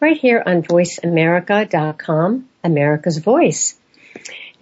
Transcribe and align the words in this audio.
right 0.00 0.16
here 0.16 0.42
on 0.44 0.62
voiceamerica.com, 0.62 2.48
America's 2.64 3.18
Voice. 3.18 3.76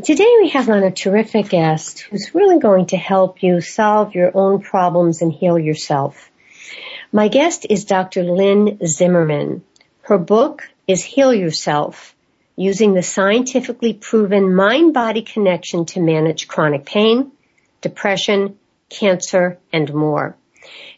Today 0.03 0.36
we 0.41 0.48
have 0.50 0.69
on 0.69 0.83
a 0.83 0.91
terrific 0.91 1.48
guest 1.48 2.00
who's 2.00 2.34
really 2.34 2.58
going 2.58 2.86
to 2.86 2.97
help 2.97 3.42
you 3.42 3.61
solve 3.61 4.16
your 4.16 4.36
own 4.36 4.62
problems 4.62 5.22
and 5.22 5.33
heal 5.33 5.56
yourself. 5.59 6.31
My 7.12 7.28
guest 7.28 7.66
is 7.70 7.84
Dr. 7.84 8.25
Lynne 8.25 8.81
Zimmerman. 8.84 9.62
Her 10.03 10.19
book 10.19 10.69
is 10.89 11.05
Heal 11.05 11.33
Yourself, 11.33 12.16
using 12.56 12.94
the 12.94 13.03
scientifically 13.03 13.92
proven 13.92 14.55
mind-body 14.55 15.22
connection 15.22 15.84
to 15.86 16.00
manage 16.00 16.48
chronic 16.48 16.84
pain, 16.84 17.31
depression, 17.81 18.59
cancer, 18.89 19.59
and 19.72 19.92
more. 19.94 20.36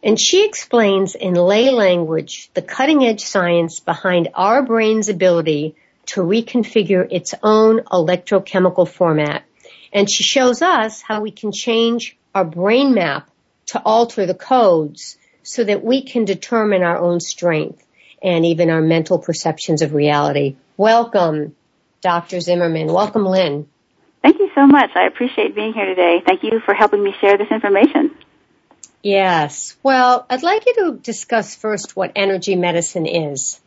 And 0.03 0.19
she 0.21 0.47
explains 0.47 1.15
in 1.15 1.35
lay 1.35 1.71
language 1.71 2.51
the 2.55 2.63
cutting 2.63 3.05
edge 3.05 3.23
science 3.23 3.81
behind 3.81 4.29
our 4.35 4.63
brain's 4.63 5.09
ability 5.09 5.77
to 6.07 6.23
reconfigure 6.23 7.07
its 7.11 7.35
own 7.43 7.81
electrochemical 7.81 8.89
format. 8.89 9.45
And 9.93 10.11
she 10.11 10.23
shows 10.23 10.63
us 10.63 11.03
how 11.03 11.21
we 11.21 11.31
can 11.31 11.53
change 11.53 12.17
our 12.35 12.45
brain 12.45 12.95
map 12.95 13.31
to 13.67 13.83
alter 13.83 14.27
the 14.27 14.35
codes 14.35 15.19
so 15.43 15.65
that 15.65 15.85
we 15.85 16.03
can 16.03 16.25
determine 16.25 16.83
our 16.83 16.99
own 16.99 17.21
strength 17.21 17.85
and 18.23 18.45
even 18.45 18.71
our 18.71 18.81
mental 18.81 19.19
perceptions 19.19 19.83
of 19.83 19.95
reality. 19.95 20.57
Welcome, 20.77 21.55
Dr. 22.01 22.41
Zimmerman. 22.41 22.93
Welcome, 22.93 23.25
Lynne. 23.25 23.69
Thank 24.23 24.39
you 24.39 24.51
so 24.55 24.67
much. 24.67 24.91
I 24.95 25.07
appreciate 25.07 25.55
being 25.55 25.73
here 25.73 25.87
today. 25.87 26.23
Thank 26.25 26.43
you 26.43 26.61
for 26.65 26.75
helping 26.75 27.03
me 27.03 27.15
share 27.21 27.39
this 27.39 27.51
information. 27.51 28.15
Yes. 29.03 29.77
Well, 29.83 30.27
I'd 30.29 30.43
like 30.43 30.67
you 30.67 30.75
to 30.75 30.99
discuss 30.99 31.55
first 31.55 31.97
what 31.97 32.13
energy 32.15 32.57
medicine 32.57 33.07
is. 33.07 33.61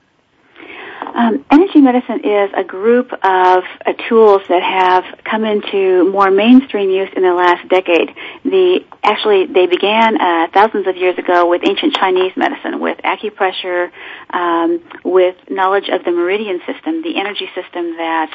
Um, 1.13 1.45
energy 1.51 1.79
medicine 1.79 2.21
is 2.23 2.49
a 2.55 2.63
group 2.63 3.13
of 3.13 3.19
uh, 3.23 3.93
tools 4.09 4.41
that 4.49 4.63
have 4.63 5.23
come 5.23 5.45
into 5.45 6.09
more 6.11 6.31
mainstream 6.31 6.89
use 6.89 7.09
in 7.15 7.21
the 7.21 7.33
last 7.33 7.67
decade. 7.69 8.09
The 8.43 8.79
actually 9.03 9.45
they 9.45 9.67
began 9.67 10.19
uh, 10.19 10.47
thousands 10.53 10.87
of 10.87 10.97
years 10.97 11.17
ago 11.19 11.47
with 11.47 11.61
ancient 11.67 11.95
Chinese 11.95 12.31
medicine, 12.35 12.79
with 12.79 12.97
acupressure, 12.99 13.91
um, 14.31 14.81
with 15.03 15.35
knowledge 15.49 15.89
of 15.89 16.03
the 16.03 16.11
meridian 16.11 16.61
system, 16.65 17.03
the 17.03 17.19
energy 17.19 17.47
system 17.53 17.95
that 17.97 18.31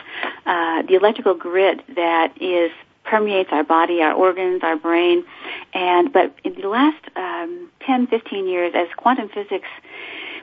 uh, 0.46 0.82
the 0.82 0.94
electrical 0.94 1.34
grid 1.34 1.82
that 1.96 2.40
is 2.40 2.70
permeates 3.08 3.50
our 3.52 3.64
body, 3.64 4.02
our 4.02 4.12
organs, 4.12 4.62
our 4.62 4.76
brain, 4.76 5.24
and 5.72 6.12
but 6.12 6.34
in 6.44 6.54
the 6.60 6.68
last 6.68 7.02
um, 7.16 7.70
10, 7.86 8.06
15 8.08 8.46
years, 8.46 8.72
as 8.74 8.88
quantum 8.96 9.28
physics 9.28 9.68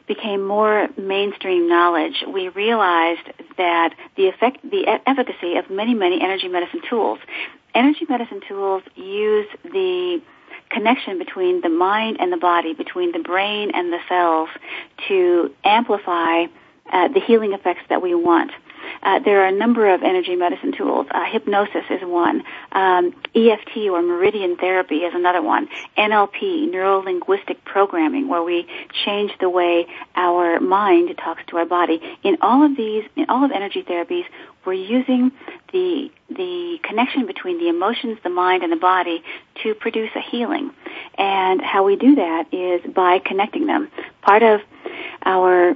became 0.08 0.46
more 0.46 0.88
mainstream 0.98 1.68
knowledge, 1.68 2.24
we 2.28 2.50
realized 2.50 3.28
that 3.58 3.96
the 4.18 4.28
effect, 4.28 4.58
the 4.70 5.00
efficacy 5.08 5.58
of 5.58 5.70
many, 5.70 5.94
many 5.94 6.22
energy 6.22 6.48
medicine 6.48 6.82
tools. 6.88 7.20
Energy 7.74 8.06
medicine 8.08 8.42
tools 8.48 8.84
use 8.96 9.48
the 9.64 10.22
connection 10.70 11.18
between 11.18 11.62
the 11.62 11.70
mind 11.70 12.18
and 12.20 12.32
the 12.32 12.38
body, 12.38 12.74
between 12.74 13.12
the 13.12 13.20
brain 13.20 13.72
and 13.74 13.92
the 13.92 14.00
cells 14.08 14.50
to 15.08 15.54
amplify 15.64 16.46
uh, 16.92 17.08
the 17.10 17.20
healing 17.20 17.54
effects 17.54 17.82
that 17.90 18.02
we 18.02 18.14
want. 18.14 18.52
Uh, 19.04 19.20
there 19.20 19.42
are 19.42 19.48
a 19.48 19.52
number 19.52 19.94
of 19.94 20.04
energy 20.04 20.36
medicine 20.36 20.72
tools. 20.72 21.08
Uh, 21.12 21.26
hypnosis 21.26 21.84
is 21.90 22.02
one. 22.04 22.44
Um, 22.72 23.14
EFT 23.36 23.78
or 23.90 24.02
meridian 24.02 24.58
therapy 24.58 24.98
is 24.98 25.14
another 25.14 25.42
one. 25.42 25.68
NLP, 25.98 26.70
neuro 26.72 27.00
linguistic 27.00 27.64
programming, 27.66 28.28
where 28.28 28.44
we 28.44 28.68
change 29.06 29.32
the 29.40 29.50
way 29.50 29.88
our 30.16 30.60
mind 30.60 31.16
talks 31.18 31.44
to 31.48 31.58
our 31.58 31.66
body. 31.66 32.02
In 32.24 32.38
all 32.42 32.66
of 32.66 32.76
these, 32.76 33.04
in 33.16 33.26
all 33.30 33.44
of 33.44 33.52
energy 33.52 33.84
therapies, 33.84 34.26
we're 34.66 34.74
using 34.74 35.32
the 35.72 36.12
the 36.30 36.80
connection 36.84 37.28
between 37.28 37.60
the 37.60 37.70
emotions, 37.70 38.18
the 38.24 38.30
mind, 38.30 38.64
and 38.64 38.72
the 38.72 38.78
body 38.78 39.24
to 39.64 39.76
produce 39.76 40.10
a 40.16 40.22
healing. 40.22 40.72
And 41.18 41.62
how 41.62 41.84
we 41.84 41.96
do 41.96 42.16
that 42.16 42.54
is 42.54 42.82
by 42.94 43.20
connecting 43.20 43.68
them. 43.68 43.90
Part 44.22 44.42
of 44.42 44.62
our 45.24 45.76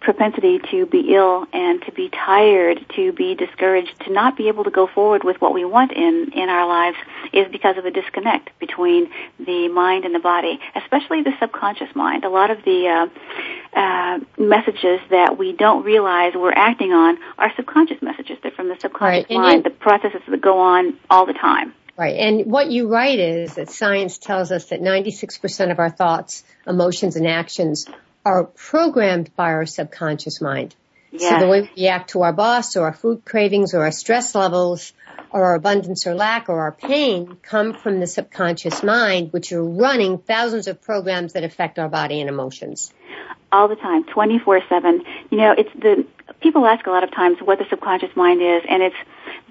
propensity 0.00 0.60
to 0.70 0.86
be 0.86 1.14
ill 1.14 1.46
and 1.52 1.82
to 1.82 1.92
be 1.92 2.08
tired, 2.08 2.84
to 2.94 3.12
be 3.12 3.34
discouraged, 3.34 3.98
to 4.00 4.12
not 4.12 4.36
be 4.36 4.48
able 4.48 4.64
to 4.64 4.70
go 4.70 4.86
forward 4.86 5.24
with 5.24 5.40
what 5.40 5.52
we 5.52 5.64
want 5.64 5.92
in, 5.92 6.30
in 6.34 6.48
our 6.48 6.68
lives 6.68 6.96
is 7.32 7.46
because 7.50 7.76
of 7.76 7.84
a 7.84 7.90
disconnect 7.90 8.50
between 8.58 9.10
the 9.38 9.68
mind 9.68 10.04
and 10.04 10.14
the 10.14 10.20
body, 10.20 10.60
especially 10.76 11.22
the 11.22 11.32
subconscious 11.40 11.94
mind. 11.94 12.24
A 12.24 12.28
lot 12.28 12.50
of 12.50 12.64
the 12.64 12.88
uh, 12.88 13.78
uh, 13.78 14.18
messages 14.38 15.00
that 15.10 15.36
we 15.36 15.52
don't 15.52 15.84
realize 15.84 16.32
we're 16.34 16.52
acting 16.52 16.92
on 16.92 17.18
are 17.36 17.52
subconscious 17.56 18.00
messages. 18.00 18.38
They're 18.42 18.52
from 18.52 18.68
the 18.68 18.78
subconscious 18.80 19.30
right. 19.30 19.36
mind, 19.36 19.64
the 19.64 19.70
processes 19.70 20.22
that 20.28 20.40
go 20.40 20.60
on 20.60 20.96
all 21.10 21.26
the 21.26 21.34
time. 21.34 21.74
Right. 21.96 22.16
And 22.16 22.46
what 22.46 22.70
you 22.70 22.86
write 22.86 23.18
is 23.18 23.56
that 23.56 23.70
science 23.70 24.18
tells 24.18 24.52
us 24.52 24.66
that 24.66 24.80
96% 24.80 25.72
of 25.72 25.80
our 25.80 25.90
thoughts, 25.90 26.44
emotions, 26.64 27.16
and 27.16 27.26
actions 27.26 27.88
are 28.24 28.44
programmed 28.44 29.34
by 29.36 29.52
our 29.52 29.66
subconscious 29.66 30.40
mind. 30.40 30.74
So 31.16 31.38
the 31.38 31.48
way 31.48 31.62
we 31.62 31.70
react 31.84 32.10
to 32.10 32.22
our 32.22 32.34
boss 32.34 32.76
or 32.76 32.84
our 32.84 32.92
food 32.92 33.24
cravings 33.24 33.72
or 33.72 33.82
our 33.82 33.90
stress 33.90 34.34
levels 34.34 34.92
or 35.30 35.44
our 35.44 35.54
abundance 35.54 36.06
or 36.06 36.14
lack 36.14 36.48
or 36.48 36.60
our 36.60 36.72
pain 36.72 37.38
come 37.42 37.74
from 37.74 38.00
the 38.00 38.06
subconscious 38.06 38.82
mind, 38.82 39.32
which 39.32 39.52
are 39.52 39.62
running 39.62 40.18
thousands 40.18 40.68
of 40.68 40.82
programs 40.82 41.32
that 41.32 41.44
affect 41.44 41.78
our 41.78 41.88
body 41.88 42.20
and 42.20 42.28
emotions. 42.28 42.92
All 43.50 43.68
the 43.68 43.76
time, 43.76 44.04
24-7. 44.04 45.04
You 45.30 45.38
know, 45.38 45.54
it's 45.56 45.70
the, 45.74 46.06
people 46.40 46.66
ask 46.66 46.86
a 46.86 46.90
lot 46.90 47.04
of 47.04 47.10
times 47.10 47.38
what 47.40 47.58
the 47.58 47.66
subconscious 47.70 48.14
mind 48.14 48.42
is, 48.42 48.62
and 48.68 48.82
it's 48.82 48.96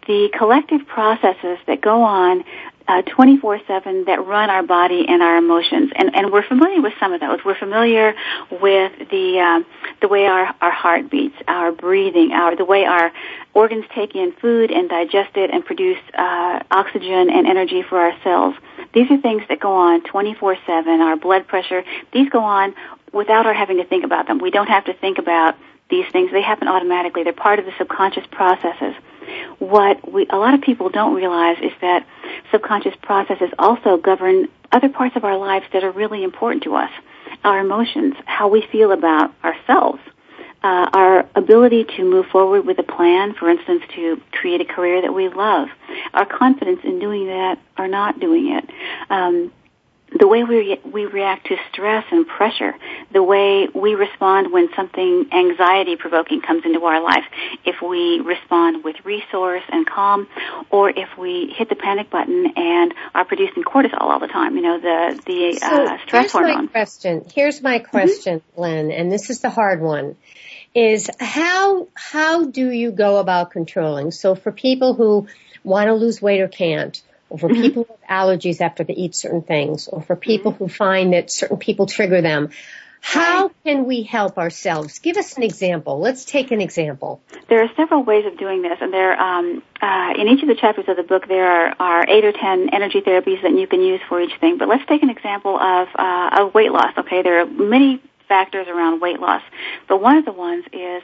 the 0.06 0.30
collective 0.38 0.86
processes 0.86 1.58
that 1.66 1.82
go 1.82 2.04
on 2.04 2.44
uh, 2.88 3.02
24/7 3.04 4.06
that 4.06 4.26
run 4.26 4.50
our 4.50 4.64
body 4.64 5.06
and 5.08 5.22
our 5.22 5.38
emotions, 5.38 5.92
and 5.96 6.16
and 6.16 6.32
we're 6.32 6.48
familiar 6.48 6.82
with 6.82 6.94
some 7.00 7.14
of 7.14 7.20
those. 7.20 7.40
We're 7.44 7.58
familiar 7.58 8.14
with 8.50 8.92
the 9.10 9.40
um, 9.40 9.66
the 10.02 10.08
way 10.08 10.26
our 10.26 10.54
our 10.62 10.72
heart 10.72 11.10
beats, 11.10 11.36
our 11.48 11.72
breathing, 11.72 12.32
our 12.32 12.56
the 12.56 12.66
way 12.66 12.86
our 12.86 13.12
organs 13.54 13.86
take 13.94 14.16
in 14.16 14.32
food 14.34 14.72
and 14.72 14.90
digest 14.90 15.36
it 15.36 15.50
and 15.52 15.66
produce 15.66 16.00
uh, 16.14 16.64
oxygen 16.72 17.30
and 17.30 17.48
energy 17.48 17.84
for 17.84 18.00
our 18.00 18.14
cells. 18.24 18.56
These 18.94 19.10
are 19.12 19.20
things 19.22 19.44
that 19.50 19.60
go 19.60 19.74
on 19.74 20.04
24/7. 20.04 21.02
Our 21.02 21.18
blood 21.18 21.48
pressure, 21.48 21.84
these 22.14 22.30
go 22.30 22.40
on 22.40 22.74
without 23.12 23.46
our 23.46 23.54
having 23.54 23.78
to 23.78 23.86
think 23.86 24.04
about 24.04 24.28
them. 24.28 24.40
We 24.40 24.52
don't 24.52 24.68
have 24.68 24.86
to 24.86 24.94
think 24.94 25.18
about 25.18 25.56
these 25.90 26.06
things. 26.12 26.32
They 26.32 26.42
happen 26.42 26.68
automatically. 26.68 27.24
They're 27.24 27.34
part 27.34 27.60
of 27.60 27.66
the 27.66 27.74
subconscious 27.78 28.26
processes. 28.32 28.96
What 29.60 30.12
we, 30.12 30.28
a 30.30 30.38
lot 30.38 30.54
of 30.54 30.62
people 30.62 30.90
don't 30.90 31.16
realize 31.16 31.58
is 31.62 31.72
that 31.82 32.06
subconscious 32.52 32.96
processes 33.02 33.50
also 33.60 33.98
govern 33.98 34.48
other 34.72 34.90
parts 34.90 35.16
of 35.16 35.24
our 35.24 35.38
lives 35.38 35.66
that 35.74 35.84
are 35.84 35.92
really 35.92 36.24
important 36.24 36.64
to 36.64 36.76
us. 36.76 36.92
Our 37.44 37.60
emotions, 37.60 38.16
how 38.26 38.48
we 38.48 38.66
feel 38.72 38.92
about 38.92 39.34
ourselves, 39.44 40.00
uh, 40.64 40.90
our 40.94 41.30
ability 41.36 41.86
to 41.98 42.04
move 42.04 42.26
forward 42.28 42.66
with 42.66 42.80
a 42.80 42.84
plan, 42.84 43.34
for 43.34 43.50
instance, 43.50 43.84
to 43.96 44.22
create 44.32 44.62
a 44.62 44.66
career 44.66 45.02
that 45.02 45.14
we 45.14 45.30
love, 45.30 45.70
our 46.14 46.26
confidence 46.26 46.80
in 46.84 47.00
doing 47.00 47.28
that 47.28 47.60
or 47.78 47.88
not 47.88 48.20
doing 48.20 48.54
it, 48.54 48.70
um, 49.10 49.52
the 50.18 50.28
way 50.28 50.44
we 50.44 50.80
we 50.86 51.06
react 51.06 51.48
to 51.48 51.58
stress 51.72 52.06
and 52.12 52.26
pressure, 52.26 52.74
the 53.12 53.22
way 53.22 53.68
we 53.74 53.96
respond 53.96 54.52
when 54.54 54.70
something 54.76 55.28
anxiety 55.34 55.96
provoking 55.98 56.42
comes 56.42 56.64
into 56.66 56.84
our 56.86 57.02
life, 57.02 57.26
if 57.66 57.82
we 57.82 58.20
respond 58.22 58.84
with 58.84 58.96
resource 59.04 59.64
and 59.70 59.86
calm, 59.86 60.28
or 60.70 60.90
if 60.90 61.18
we 61.18 61.54
hit 61.58 61.68
the 61.70 61.76
panic 61.76 62.10
button 62.10 62.54
and 62.56 62.94
are 63.14 63.26
producing 63.26 63.64
cortisol 63.64 64.00
all 64.00 64.20
the 64.20 64.28
time, 64.28 64.56
you 64.56 64.62
know, 64.62 64.80
the 64.80 65.22
the 65.26 65.60
So 65.60 65.86
uh, 65.86 65.98
stress 66.06 66.22
here's 66.24 66.32
hormone. 66.32 66.66
my 66.66 66.72
question. 66.72 67.26
Here's 67.34 67.62
my 67.62 67.80
question, 67.80 68.42
Lynne, 68.56 68.92
and 68.92 69.12
this 69.12 69.30
is 69.30 69.42
the 69.42 69.50
hard 69.50 69.82
one. 69.82 70.16
Is 70.74 71.10
how 71.20 71.88
how 71.96 72.46
do 72.46 72.72
you 72.72 72.92
go 72.92 73.18
about 73.18 73.52
controlling? 73.52 74.12
So 74.12 74.36
for 74.36 74.52
people 74.52 74.94
who 74.94 75.28
want 75.64 75.88
to 75.88 75.94
lose 75.94 76.22
weight 76.22 76.40
or 76.40 76.48
can't, 76.48 77.02
or 77.30 77.38
for 77.38 77.50
people 77.50 77.86
with 77.90 78.02
allergies 78.10 78.62
after 78.62 78.84
they 78.84 78.94
eat 78.94 79.16
certain 79.16 79.42
things, 79.42 79.88
or 79.88 80.02
for 80.02 80.16
people 80.16 80.52
who 80.52 80.68
find 80.68 81.14
that 81.14 81.32
certain 81.32 81.58
people 81.58 81.86
trigger 81.86 82.22
them, 82.22 82.50
how 83.00 83.50
can 83.64 83.86
we 83.86 84.04
help 84.04 84.38
ourselves? 84.38 85.00
Give 85.00 85.18
us 85.18 85.38
an 85.38 85.44
example. 85.44 86.00
Let's 86.00 86.26
take 86.26 86.52
an 86.52 86.62
example. 86.62 87.22
There 87.48 87.64
are 87.64 87.70
several 87.76 88.04
ways 88.04 88.26
of 88.26 88.38
doing 88.38 88.62
this, 88.62 88.78
and 88.82 88.92
there, 88.92 89.20
um, 89.20 89.64
uh, 89.82 90.14
in 90.18 90.28
each 90.28 90.42
of 90.42 90.48
the 90.48 90.56
chapters 90.56 90.86
of 90.88 90.98
the 90.98 91.04
book, 91.04 91.28
there 91.28 91.48
are, 91.48 91.76
are 91.80 92.10
eight 92.10 92.26
or 92.26 92.32
ten 92.32 92.70
energy 92.74 93.02
therapies 93.02 93.42
that 93.44 93.52
you 93.52 93.68
can 93.68 93.82
use 93.82 94.02
for 94.10 94.20
each 94.20 94.36
thing. 94.40 94.58
But 94.58 94.68
let's 94.68 94.86
take 94.88 95.04
an 95.04 95.10
example 95.10 95.58
of 95.58 95.88
uh, 95.96 96.30
of 96.40 96.54
weight 96.54 96.72
loss. 96.72 96.98
Okay, 96.98 97.22
there 97.22 97.42
are 97.42 97.46
many 97.46 98.02
factors 98.28 98.68
around 98.68 99.00
weight 99.00 99.20
loss, 99.20 99.44
but 99.88 100.02
one 100.02 100.18
of 100.18 100.26
the 100.26 100.34
ones 100.34 100.66
is 100.74 101.04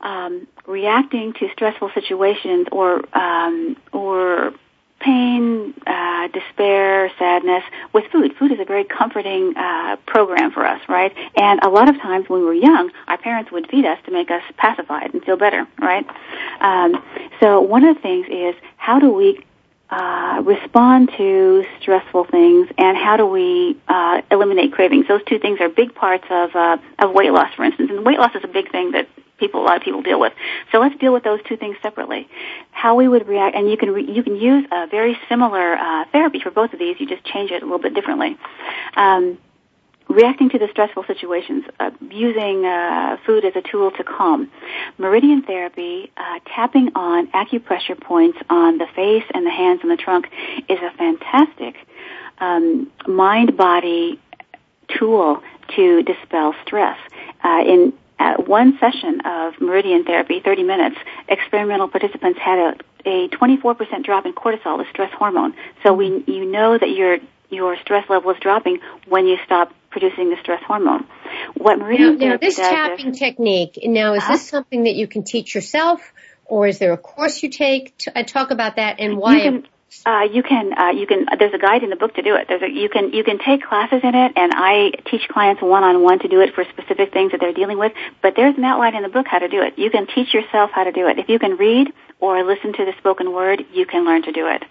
um, 0.00 0.46
reacting 0.66 1.34
to 1.34 1.48
stressful 1.52 1.90
situations 1.92 2.68
or 2.72 3.04
um, 3.14 3.76
or 3.92 4.54
pain, 5.00 5.74
uh, 5.86 6.28
despair, 6.28 7.10
sadness 7.18 7.64
with 7.92 8.04
food. 8.12 8.36
Food 8.36 8.52
is 8.52 8.60
a 8.60 8.64
very 8.64 8.84
comforting 8.84 9.56
uh, 9.56 9.96
program 10.06 10.52
for 10.52 10.64
us, 10.66 10.80
right? 10.88 11.14
And 11.36 11.60
a 11.62 11.68
lot 11.68 11.88
of 11.88 11.96
times 12.00 12.28
when 12.28 12.40
we 12.40 12.46
were 12.46 12.54
young, 12.54 12.90
our 13.08 13.18
parents 13.18 13.50
would 13.50 13.68
feed 13.68 13.86
us 13.86 13.98
to 14.04 14.12
make 14.12 14.30
us 14.30 14.42
pacified 14.56 15.12
and 15.12 15.24
feel 15.24 15.36
better, 15.36 15.66
right? 15.78 16.06
Um, 16.60 17.02
so 17.40 17.60
one 17.60 17.84
of 17.84 17.96
the 17.96 18.02
things 18.02 18.26
is 18.28 18.54
how 18.76 18.98
do 18.98 19.10
we 19.12 19.44
uh, 19.90 20.40
respond 20.44 21.10
to 21.16 21.64
stressful 21.80 22.24
things, 22.24 22.68
and 22.78 22.96
how 22.96 23.16
do 23.16 23.26
we 23.26 23.76
uh, 23.88 24.22
eliminate 24.30 24.72
cravings? 24.72 25.08
Those 25.08 25.24
two 25.24 25.40
things 25.40 25.60
are 25.60 25.68
big 25.68 25.94
parts 25.94 26.24
of 26.30 26.54
uh, 26.54 26.76
of 27.00 27.12
weight 27.12 27.32
loss, 27.32 27.52
for 27.54 27.64
instance. 27.64 27.90
And 27.90 28.04
weight 28.04 28.18
loss 28.18 28.32
is 28.36 28.44
a 28.44 28.48
big 28.48 28.70
thing 28.70 28.92
that 28.92 29.08
people, 29.40 29.62
a 29.62 29.64
lot 29.64 29.76
of 29.78 29.82
people 29.82 30.02
deal 30.02 30.20
with. 30.20 30.32
So 30.70 30.78
let's 30.78 30.96
deal 30.98 31.12
with 31.12 31.24
those 31.24 31.40
two 31.48 31.56
things 31.56 31.76
separately. 31.82 32.28
How 32.70 32.94
we 32.94 33.08
would 33.08 33.26
react, 33.26 33.56
and 33.56 33.68
you 33.68 33.76
can 33.76 33.90
re- 33.90 34.08
you 34.08 34.22
can 34.22 34.36
use 34.36 34.64
a 34.70 34.86
very 34.86 35.18
similar 35.28 35.76
uh, 35.76 36.04
therapy 36.12 36.40
for 36.40 36.50
both 36.50 36.72
of 36.72 36.78
these. 36.78 37.00
You 37.00 37.06
just 37.06 37.24
change 37.24 37.50
it 37.50 37.62
a 37.62 37.66
little 37.66 37.80
bit 37.80 37.94
differently. 37.94 38.38
Um, 38.96 39.38
reacting 40.10 40.50
to 40.50 40.58
the 40.58 40.68
stressful 40.70 41.04
situations, 41.04 41.64
uh, 41.78 41.90
using 42.10 42.64
uh, 42.66 43.16
food 43.24 43.44
as 43.44 43.54
a 43.54 43.62
tool 43.62 43.92
to 43.92 44.02
calm. 44.02 44.50
Meridian 44.98 45.42
therapy, 45.42 46.10
uh, 46.16 46.40
tapping 46.46 46.90
on 46.96 47.28
acupressure 47.28 47.98
points 47.98 48.38
on 48.50 48.78
the 48.78 48.86
face 48.94 49.24
and 49.32 49.46
the 49.46 49.50
hands 49.50 49.80
and 49.82 49.90
the 49.90 49.96
trunk 49.96 50.26
is 50.68 50.78
a 50.80 50.90
fantastic 50.96 51.76
um, 52.38 52.90
mind-body 53.06 54.18
tool 54.98 55.42
to 55.76 56.02
dispel 56.02 56.54
stress. 56.66 56.98
Uh, 57.44 57.62
in 57.64 57.92
uh, 58.20 58.34
one 58.36 58.78
session 58.78 59.22
of 59.24 59.60
meridian 59.60 60.04
therapy, 60.04 60.40
30 60.44 60.62
minutes, 60.62 60.96
experimental 61.26 61.88
participants 61.88 62.38
had 62.38 62.58
a, 63.06 63.08
a 63.08 63.28
24% 63.28 64.04
drop 64.04 64.26
in 64.26 64.34
cortisol, 64.34 64.76
the 64.78 64.84
stress 64.90 65.10
hormone. 65.14 65.54
So 65.82 65.94
we, 65.94 66.22
you 66.26 66.44
know 66.44 66.76
that 66.78 66.90
your 66.90 67.18
your 67.48 67.76
stress 67.78 68.08
level 68.08 68.30
is 68.30 68.36
dropping 68.40 68.78
when 69.08 69.26
you 69.26 69.36
stop 69.44 69.72
producing 69.90 70.30
the 70.30 70.36
stress 70.40 70.62
hormone. 70.62 71.04
What 71.56 71.78
Now, 71.78 71.84
meridian 71.86 72.18
now 72.18 72.18
therapy 72.18 72.46
this 72.46 72.56
tapping 72.56 73.08
is, 73.08 73.18
technique, 73.18 73.78
now 73.82 74.12
is 74.12 74.22
Uh-huh. 74.22 74.32
this 74.34 74.48
something 74.48 74.84
that 74.84 74.94
you 74.94 75.08
can 75.08 75.24
teach 75.24 75.54
yourself, 75.54 76.00
or 76.44 76.66
is 76.68 76.78
there 76.78 76.92
a 76.92 76.98
course 76.98 77.42
you 77.42 77.48
take? 77.48 77.96
T- 77.98 78.12
uh, 78.14 78.22
talk 78.22 78.50
about 78.50 78.76
that 78.76 79.00
and 79.00 79.16
why. 79.16 79.62
Uh, 80.06 80.26
you 80.30 80.42
can 80.42 80.72
uh, 80.78 80.90
you 80.90 81.06
can 81.06 81.26
there's 81.38 81.52
a 81.52 81.58
guide 81.58 81.82
in 81.82 81.90
the 81.90 81.96
book 81.96 82.14
to 82.14 82.22
do 82.22 82.34
it. 82.36 82.46
There's 82.48 82.62
a 82.62 82.70
you 82.70 82.88
can 82.88 83.12
you 83.12 83.24
can 83.24 83.38
take 83.38 83.62
classes 83.62 84.00
in 84.02 84.14
it, 84.14 84.32
and 84.36 84.52
I 84.54 84.92
teach 85.10 85.28
clients 85.28 85.60
one 85.62 85.82
on 85.82 86.02
one 86.02 86.20
to 86.20 86.28
do 86.28 86.40
it 86.40 86.54
for 86.54 86.64
specific 86.64 87.12
things 87.12 87.32
that 87.32 87.40
they're 87.40 87.52
dealing 87.52 87.78
with. 87.78 87.92
But 88.22 88.34
there's 88.36 88.56
an 88.56 88.64
outline 88.64 88.94
in 88.94 89.02
the 89.02 89.08
book 89.08 89.26
how 89.28 89.40
to 89.40 89.48
do 89.48 89.62
it. 89.62 89.78
You 89.78 89.90
can 89.90 90.06
teach 90.06 90.32
yourself 90.32 90.70
how 90.72 90.84
to 90.84 90.92
do 90.92 91.08
it. 91.08 91.18
If 91.18 91.28
you 91.28 91.38
can 91.38 91.56
read 91.56 91.92
or 92.20 92.44
listen 92.44 92.72
to 92.74 92.84
the 92.84 92.92
spoken 92.98 93.32
word, 93.32 93.64
you 93.72 93.84
can 93.84 94.04
learn 94.04 94.22
to 94.22 94.32
do 94.32 94.46
it. 94.46 94.62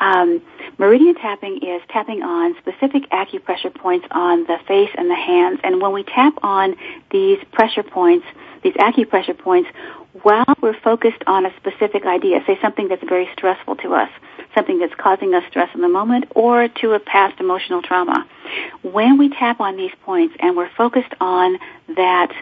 Um, 0.00 0.42
meridian 0.78 1.14
tapping 1.14 1.58
is 1.62 1.80
tapping 1.88 2.22
on 2.22 2.56
specific 2.58 3.08
acupressure 3.10 3.74
points 3.74 4.06
on 4.10 4.44
the 4.44 4.58
face 4.66 4.90
and 4.96 5.08
the 5.08 5.14
hands, 5.14 5.60
and 5.62 5.80
when 5.80 5.92
we 5.92 6.02
tap 6.02 6.34
on 6.42 6.74
these 7.10 7.38
pressure 7.52 7.84
points, 7.84 8.26
these 8.62 8.74
acupressure 8.74 9.38
points, 9.38 9.70
while 10.22 10.44
we're 10.60 10.78
focused 10.80 11.22
on 11.26 11.46
a 11.46 11.54
specific 11.56 12.04
idea, 12.04 12.40
say 12.46 12.58
something 12.60 12.88
that's 12.88 13.04
very 13.08 13.28
stressful 13.32 13.76
to 13.76 13.94
us, 13.94 14.10
something 14.54 14.78
that's 14.78 14.94
causing 14.94 15.34
us 15.34 15.44
stress 15.48 15.68
in 15.74 15.80
the 15.80 15.88
moment, 15.88 16.26
or 16.34 16.68
to 16.68 16.92
a 16.92 17.00
past 17.00 17.40
emotional 17.40 17.82
trauma. 17.82 18.26
When 18.82 19.18
we 19.18 19.28
tap 19.28 19.60
on 19.60 19.76
these 19.76 19.92
points 20.04 20.34
and 20.40 20.56
we're 20.56 20.70
focused 20.70 21.12
on 21.20 21.58
that 21.96 22.32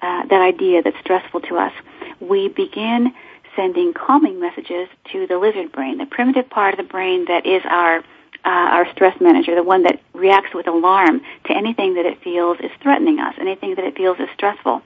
uh, 0.00 0.26
that 0.26 0.40
idea 0.40 0.82
that's 0.82 0.98
stressful 0.98 1.40
to 1.42 1.56
us, 1.56 1.72
we 2.20 2.48
begin 2.48 3.12
sending 3.54 3.92
calming 3.92 4.40
messages 4.40 4.88
to 5.12 5.26
the 5.26 5.38
lizard 5.38 5.70
brain, 5.70 5.98
the 5.98 6.06
primitive 6.06 6.48
part 6.50 6.74
of 6.74 6.78
the 6.78 6.90
brain 6.90 7.26
that 7.26 7.46
is 7.46 7.62
our 7.64 8.02
uh, 8.44 8.48
our 8.74 8.90
stress 8.90 9.20
manager, 9.20 9.54
the 9.54 9.62
one 9.62 9.84
that 9.84 10.00
reacts 10.14 10.52
with 10.52 10.66
alarm 10.66 11.20
to 11.44 11.56
anything 11.56 11.94
that 11.94 12.06
it 12.06 12.20
feels 12.22 12.58
is 12.58 12.70
threatening 12.82 13.20
us, 13.20 13.34
anything 13.38 13.76
that 13.76 13.84
it 13.84 13.96
feels 13.96 14.18
is 14.18 14.28
stressful. 14.34 14.82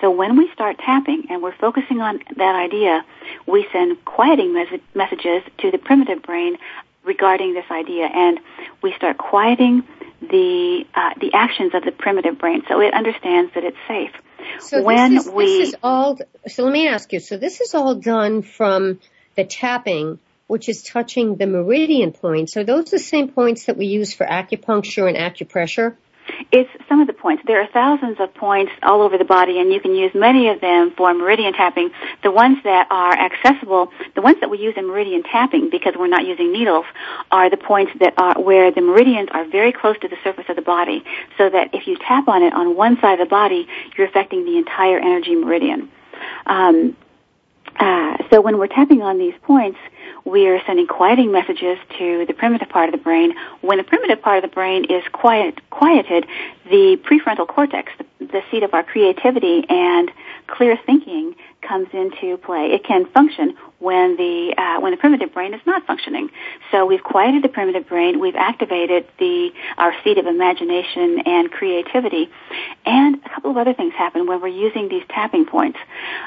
So 0.00 0.10
when 0.10 0.36
we 0.36 0.50
start 0.52 0.78
tapping 0.78 1.26
and 1.30 1.42
we're 1.42 1.56
focusing 1.56 2.00
on 2.00 2.20
that 2.36 2.54
idea, 2.54 3.04
we 3.46 3.66
send 3.72 4.04
quieting 4.04 4.54
mes- 4.54 4.80
messages 4.94 5.42
to 5.58 5.70
the 5.70 5.78
primitive 5.78 6.22
brain 6.22 6.58
regarding 7.04 7.54
this 7.54 7.64
idea, 7.70 8.06
and 8.06 8.38
we 8.82 8.92
start 8.94 9.18
quieting 9.18 9.82
the 10.20 10.84
uh, 10.94 11.10
the 11.20 11.32
actions 11.32 11.74
of 11.74 11.84
the 11.84 11.92
primitive 11.92 12.38
brain, 12.38 12.62
so 12.68 12.80
it 12.80 12.92
understands 12.92 13.52
that 13.54 13.64
it's 13.64 13.76
safe. 13.86 14.12
So 14.60 14.82
when 14.82 15.14
this 15.14 15.26
is, 15.26 15.32
we 15.32 15.44
this 15.44 15.68
is 15.68 15.76
all. 15.82 16.18
So 16.46 16.64
let 16.64 16.72
me 16.72 16.88
ask 16.88 17.12
you. 17.12 17.20
So 17.20 17.36
this 17.36 17.60
is 17.60 17.74
all 17.74 17.94
done 17.94 18.42
from 18.42 19.00
the 19.36 19.44
tapping, 19.44 20.18
which 20.46 20.68
is 20.68 20.82
touching 20.82 21.36
the 21.36 21.46
meridian 21.46 22.12
points. 22.12 22.56
Are 22.56 22.64
those 22.64 22.90
the 22.90 22.98
same 22.98 23.28
points 23.28 23.66
that 23.66 23.76
we 23.76 23.86
use 23.86 24.12
for 24.12 24.26
acupuncture 24.26 25.08
and 25.08 25.16
acupressure? 25.16 25.96
It's 26.52 26.70
some 26.88 27.00
of 27.00 27.06
the 27.06 27.12
points. 27.12 27.42
There 27.46 27.60
are 27.60 27.66
thousands 27.66 28.18
of 28.20 28.32
points 28.34 28.72
all 28.82 29.02
over 29.02 29.18
the 29.18 29.24
body, 29.24 29.58
and 29.60 29.72
you 29.72 29.80
can 29.80 29.94
use 29.94 30.12
many 30.14 30.48
of 30.48 30.60
them 30.60 30.92
for 30.96 31.12
meridian 31.14 31.52
tapping. 31.52 31.90
The 32.22 32.30
ones 32.30 32.58
that 32.64 32.86
are 32.90 33.12
accessible, 33.12 33.92
the 34.14 34.22
ones 34.22 34.38
that 34.40 34.50
we 34.50 34.58
use 34.58 34.74
in 34.76 34.86
meridian 34.86 35.22
tapping, 35.22 35.70
because 35.70 35.94
we're 35.98 36.06
not 36.06 36.26
using 36.26 36.52
needles, 36.52 36.86
are 37.30 37.50
the 37.50 37.56
points 37.56 37.92
that 38.00 38.14
are 38.16 38.40
where 38.40 38.70
the 38.70 38.80
meridians 38.80 39.28
are 39.32 39.44
very 39.44 39.72
close 39.72 39.98
to 40.00 40.08
the 40.08 40.16
surface 40.24 40.46
of 40.48 40.56
the 40.56 40.62
body, 40.62 41.04
so 41.36 41.50
that 41.50 41.74
if 41.74 41.86
you 41.86 41.96
tap 41.96 42.28
on 42.28 42.42
it 42.42 42.52
on 42.52 42.76
one 42.76 43.00
side 43.00 43.20
of 43.20 43.26
the 43.26 43.30
body, 43.30 43.68
you're 43.96 44.06
affecting 44.06 44.44
the 44.44 44.56
entire 44.56 44.98
energy 44.98 45.34
meridian. 45.34 45.90
Um, 46.46 46.96
uh, 47.76 48.16
so 48.30 48.40
when 48.40 48.58
we're 48.58 48.66
tapping 48.66 49.02
on 49.02 49.18
these 49.18 49.34
points, 49.42 49.78
we 50.24 50.46
are 50.48 50.60
sending 50.66 50.86
quieting 50.86 51.32
messages 51.32 51.78
to 51.98 52.24
the 52.26 52.34
primitive 52.34 52.68
part 52.68 52.88
of 52.88 52.92
the 52.92 53.02
brain. 53.02 53.34
When 53.60 53.78
the 53.78 53.84
primitive 53.84 54.20
part 54.20 54.42
of 54.42 54.50
the 54.50 54.54
brain 54.54 54.84
is 54.84 55.02
quiet, 55.12 55.60
quieted, 55.70 56.26
the 56.64 56.98
prefrontal 57.02 57.46
cortex, 57.46 57.92
the, 57.98 58.26
the 58.26 58.42
seat 58.50 58.62
of 58.62 58.74
our 58.74 58.82
creativity 58.82 59.64
and 59.68 60.10
clear 60.46 60.78
thinking, 60.84 61.34
comes 61.62 61.88
into 61.92 62.36
play. 62.38 62.66
It 62.72 62.84
can 62.84 63.06
function 63.06 63.56
when 63.78 64.16
the 64.16 64.54
uh, 64.56 64.80
when 64.80 64.92
the 64.92 64.96
primitive 64.96 65.32
brain 65.32 65.54
is 65.54 65.60
not 65.66 65.86
functioning. 65.86 66.30
So 66.70 66.86
we've 66.86 67.02
quieted 67.02 67.42
the 67.42 67.48
primitive 67.48 67.88
brain. 67.88 68.20
We've 68.20 68.36
activated 68.36 69.06
the 69.18 69.50
our 69.76 69.94
seat 70.02 70.18
of 70.18 70.26
imagination 70.26 71.20
and 71.26 71.50
creativity, 71.50 72.30
and 72.84 73.16
a 73.24 73.28
couple 73.28 73.50
of 73.50 73.56
other 73.56 73.74
things 73.74 73.94
happen 73.94 74.26
when 74.26 74.40
we're 74.40 74.48
using 74.48 74.88
these 74.88 75.04
tapping 75.08 75.46
points. 75.46 75.78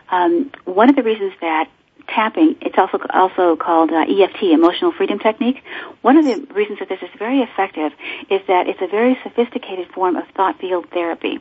Um, 0.10 0.52
one 0.66 0.90
of 0.90 0.96
the 0.96 1.04
reasons 1.04 1.34
that 1.42 1.70
tapping, 2.14 2.56
it's 2.62 2.78
also 2.78 3.00
also 3.14 3.56
called 3.56 3.92
uh, 3.92 4.06
EFT, 4.08 4.44
emotional 4.44 4.92
freedom 4.92 5.20
technique. 5.20 5.64
One 6.02 6.18
of 6.18 6.26
the 6.26 6.54
reasons 6.54 6.80
that 6.80 6.90
this 6.90 7.02
is 7.02 7.10
very 7.18 7.40
effective 7.42 7.92
is 8.30 8.42
that 8.48 8.68
it's 8.68 8.82
a 8.82 8.88
very 8.88 9.18
sophisticated 9.24 9.90
form 9.94 10.16
of 10.16 10.28
thought 10.36 10.60
field 10.60 10.88
therapy. 10.92 11.40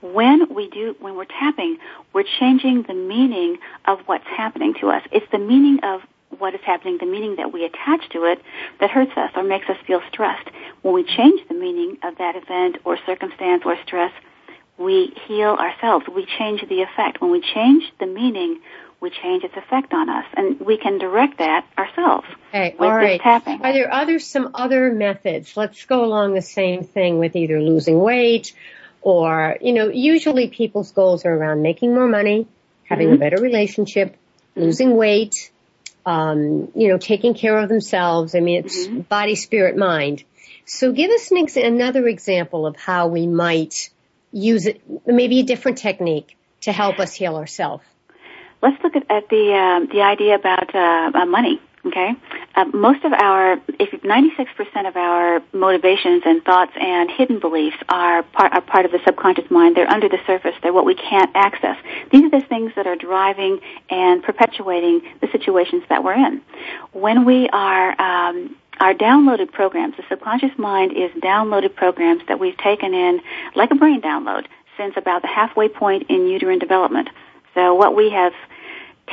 When 0.00 0.52
we 0.54 0.68
do, 0.68 0.96
when 1.00 1.16
we're 1.16 1.24
tapping, 1.24 1.78
we're 2.12 2.24
changing 2.38 2.82
the 2.82 2.94
meaning 2.94 3.58
of 3.86 4.00
what's 4.06 4.26
happening 4.26 4.74
to 4.80 4.90
us. 4.90 5.02
It's 5.12 5.30
the 5.30 5.38
meaning 5.38 5.80
of 5.82 6.02
what 6.38 6.54
is 6.54 6.60
happening, 6.64 6.98
the 6.98 7.06
meaning 7.06 7.36
that 7.36 7.52
we 7.52 7.64
attach 7.64 8.08
to 8.10 8.24
it 8.24 8.40
that 8.80 8.90
hurts 8.90 9.12
us 9.16 9.30
or 9.34 9.42
makes 9.42 9.68
us 9.68 9.76
feel 9.86 10.00
stressed. 10.12 10.48
When 10.82 10.94
we 10.94 11.04
change 11.04 11.40
the 11.48 11.54
meaning 11.54 11.98
of 12.02 12.18
that 12.18 12.36
event 12.36 12.78
or 12.84 12.98
circumstance 13.06 13.62
or 13.64 13.76
stress, 13.86 14.12
we 14.78 15.12
heal 15.26 15.50
ourselves. 15.50 16.06
We 16.14 16.26
change 16.38 16.62
the 16.68 16.82
effect. 16.82 17.20
When 17.20 17.32
we 17.32 17.40
change 17.40 17.84
the 17.98 18.06
meaning, 18.06 18.60
we 19.00 19.10
change 19.10 19.44
its 19.44 19.54
effect 19.56 19.92
on 19.92 20.08
us, 20.08 20.24
and 20.36 20.60
we 20.60 20.76
can 20.76 20.98
direct 20.98 21.38
that 21.38 21.66
ourselves. 21.78 22.26
Okay, 22.48 22.74
with 22.78 22.88
all 22.88 22.96
right. 22.96 23.20
tapping. 23.20 23.62
Are 23.62 23.72
there 23.72 23.92
other 23.92 24.18
some 24.18 24.50
other 24.54 24.92
methods? 24.92 25.56
Let's 25.56 25.84
go 25.84 26.04
along 26.04 26.34
the 26.34 26.42
same 26.42 26.82
thing 26.82 27.18
with 27.18 27.36
either 27.36 27.60
losing 27.60 28.00
weight 28.00 28.54
or 29.00 29.56
you 29.60 29.72
know, 29.72 29.88
usually 29.88 30.48
people's 30.48 30.92
goals 30.92 31.24
are 31.24 31.32
around 31.32 31.62
making 31.62 31.94
more 31.94 32.08
money, 32.08 32.46
having 32.84 33.08
mm-hmm. 33.08 33.16
a 33.16 33.18
better 33.18 33.40
relationship, 33.40 34.16
losing 34.56 34.96
weight, 34.96 35.50
um, 36.04 36.70
you 36.74 36.88
know, 36.88 36.98
taking 36.98 37.34
care 37.34 37.58
of 37.58 37.68
themselves. 37.68 38.34
I 38.34 38.40
mean, 38.40 38.64
it's 38.64 38.86
mm-hmm. 38.86 39.00
body, 39.00 39.34
spirit, 39.34 39.76
mind. 39.76 40.24
So 40.66 40.92
give 40.92 41.10
us 41.10 41.30
an 41.30 41.38
ex- 41.38 41.56
another 41.56 42.06
example 42.06 42.66
of 42.66 42.76
how 42.76 43.08
we 43.08 43.26
might 43.26 43.90
use 44.32 44.66
it, 44.66 44.82
maybe 45.06 45.40
a 45.40 45.44
different 45.44 45.78
technique 45.78 46.36
to 46.62 46.72
help 46.72 46.98
us 46.98 47.14
heal 47.14 47.36
ourselves. 47.36 47.84
Let's 48.62 48.82
look 48.82 48.96
at, 48.96 49.08
at 49.10 49.28
the 49.28 49.54
um, 49.54 49.88
the 49.92 50.02
idea 50.02 50.34
about 50.34 50.74
uh, 50.74 51.26
money. 51.26 51.60
Okay, 51.86 52.12
uh, 52.56 52.64
most 52.74 53.04
of 53.04 53.12
our, 53.12 53.52
if 53.78 54.02
96% 54.02 54.88
of 54.88 54.96
our 54.96 55.40
motivations 55.52 56.22
and 56.26 56.42
thoughts 56.42 56.72
and 56.78 57.08
hidden 57.08 57.38
beliefs 57.38 57.76
are 57.88 58.24
part 58.24 58.52
are 58.52 58.60
part 58.60 58.84
of 58.84 58.90
the 58.90 58.98
subconscious 59.06 59.48
mind. 59.50 59.76
They're 59.76 59.88
under 59.88 60.08
the 60.08 60.18
surface. 60.26 60.54
They're 60.60 60.72
what 60.72 60.84
we 60.84 60.96
can't 60.96 61.30
access. 61.36 61.76
These 62.10 62.24
are 62.24 62.30
the 62.30 62.44
things 62.46 62.72
that 62.74 62.88
are 62.88 62.96
driving 62.96 63.60
and 63.90 64.22
perpetuating 64.24 65.02
the 65.20 65.28
situations 65.30 65.84
that 65.88 66.02
we're 66.02 66.14
in. 66.14 66.42
When 66.92 67.24
we 67.24 67.48
are 67.50 67.90
um, 68.00 68.56
our 68.80 68.92
downloaded 68.92 69.52
programs, 69.52 69.96
the 69.96 70.04
subconscious 70.08 70.58
mind 70.58 70.92
is 70.92 71.10
downloaded 71.22 71.76
programs 71.76 72.22
that 72.26 72.40
we've 72.40 72.56
taken 72.58 72.92
in 72.92 73.20
like 73.54 73.70
a 73.70 73.76
brain 73.76 74.00
download 74.02 74.46
since 74.76 74.94
about 74.96 75.22
the 75.22 75.28
halfway 75.28 75.68
point 75.68 76.04
in 76.08 76.26
uterine 76.26 76.58
development. 76.58 77.08
So 77.58 77.74
what 77.74 77.96
we 77.96 78.10
have 78.10 78.32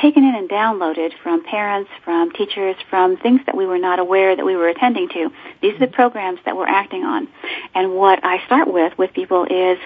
taken 0.00 0.22
in 0.22 0.36
and 0.36 0.48
downloaded 0.48 1.10
from 1.20 1.42
parents, 1.42 1.90
from 2.04 2.30
teachers, 2.30 2.76
from 2.88 3.16
things 3.16 3.40
that 3.46 3.56
we 3.56 3.66
were 3.66 3.78
not 3.78 3.98
aware 3.98 4.36
that 4.36 4.46
we 4.46 4.54
were 4.54 4.68
attending 4.68 5.08
to. 5.08 5.32
These 5.60 5.74
are 5.74 5.78
the 5.80 5.88
programs 5.88 6.38
that 6.44 6.56
we're 6.56 6.68
acting 6.68 7.02
on. 7.02 7.26
And 7.74 7.94
what 7.94 8.24
I 8.24 8.44
start 8.46 8.72
with 8.72 8.96
with 8.96 9.12
people 9.14 9.46
is 9.50 9.78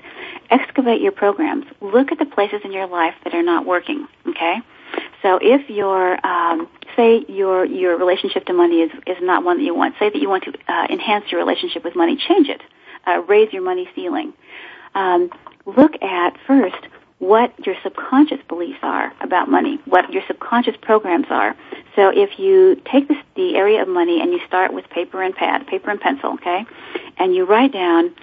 excavate 0.50 1.00
your 1.00 1.12
programs. 1.12 1.64
Look 1.80 2.12
at 2.12 2.18
the 2.18 2.26
places 2.26 2.60
in 2.62 2.70
your 2.70 2.86
life 2.86 3.14
that 3.24 3.32
are 3.34 3.42
not 3.42 3.64
working, 3.64 4.06
okay? 4.28 4.56
So 5.22 5.38
if 5.40 5.70
your, 5.70 6.26
um, 6.26 6.68
say 6.96 7.24
your 7.28 7.64
your 7.64 7.96
relationship 7.96 8.44
to 8.46 8.52
money 8.52 8.82
is 8.82 8.90
is 9.06 9.16
not 9.22 9.42
one 9.42 9.56
that 9.56 9.64
you 9.64 9.74
want, 9.74 9.94
say 9.98 10.10
that 10.10 10.20
you 10.20 10.28
want 10.28 10.44
to 10.44 10.52
uh, 10.68 10.86
enhance 10.90 11.32
your 11.32 11.40
relationship 11.40 11.82
with 11.82 11.96
money, 11.96 12.18
change 12.28 12.50
it, 12.50 12.60
uh, 13.06 13.22
raise 13.26 13.54
your 13.54 13.62
money 13.62 13.88
ceiling. 13.94 14.34
Um, 14.94 15.30
look 15.64 15.92
at 16.02 16.36
first 16.46 16.84
what 17.20 17.52
your 17.66 17.76
subconscious 17.82 18.40
beliefs 18.48 18.78
are 18.82 19.12
about 19.20 19.48
money, 19.48 19.78
what 19.84 20.10
your 20.10 20.22
subconscious 20.26 20.74
programs 20.80 21.26
are. 21.30 21.54
So 21.94 22.08
if 22.08 22.38
you 22.38 22.80
take 22.90 23.08
this, 23.08 23.18
the 23.36 23.56
area 23.56 23.82
of 23.82 23.88
money 23.88 24.20
and 24.20 24.32
you 24.32 24.40
start 24.46 24.72
with 24.72 24.88
paper 24.88 25.22
and 25.22 25.34
pad, 25.34 25.66
paper 25.66 25.90
and 25.90 26.00
pencil, 26.00 26.32
okay, 26.34 26.64
and 27.18 27.34
you 27.34 27.44
write 27.44 27.72
down, 27.72 28.14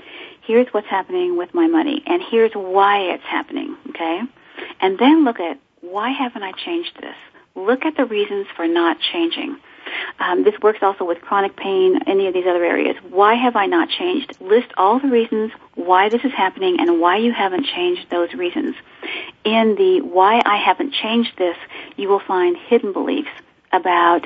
here's 0.41 0.67
what's 0.73 0.87
happening 0.87 1.37
with 1.37 1.53
my 1.53 1.67
money, 1.67 2.01
and 2.07 2.23
here's 2.29 2.53
why 2.53 3.01
it's 3.01 3.23
happening, 3.23 3.77
okay, 3.89 4.21
and 4.81 4.97
then 4.97 5.23
look 5.23 5.39
at 5.39 5.59
why 5.81 6.09
haven't 6.09 6.43
I 6.43 6.51
changed 6.53 6.97
this? 6.99 7.15
Look 7.55 7.85
at 7.85 7.97
the 7.97 8.05
reasons 8.05 8.47
for 8.55 8.67
not 8.67 8.97
changing. 9.13 9.57
Um, 10.19 10.43
this 10.43 10.55
works 10.61 10.79
also 10.81 11.05
with 11.05 11.21
chronic 11.21 11.55
pain, 11.55 11.99
any 12.07 12.27
of 12.27 12.33
these 12.33 12.45
other 12.47 12.63
areas. 12.63 12.95
Why 13.09 13.35
have 13.35 13.55
I 13.55 13.65
not 13.65 13.89
changed? 13.89 14.39
List 14.41 14.67
all 14.77 14.99
the 14.99 15.07
reasons 15.07 15.51
why 15.75 16.09
this 16.09 16.23
is 16.23 16.33
happening 16.33 16.77
and 16.79 16.99
why 16.99 17.17
you 17.17 17.31
haven't 17.31 17.65
changed 17.65 18.09
those 18.09 18.33
reasons. 18.33 18.75
In 19.43 19.75
the 19.75 20.01
why 20.01 20.41
I 20.45 20.57
haven't 20.57 20.93
changed 20.93 21.37
this, 21.37 21.57
you 21.95 22.09
will 22.09 22.19
find 22.19 22.57
hidden 22.57 22.93
beliefs 22.93 23.29
about 23.71 24.25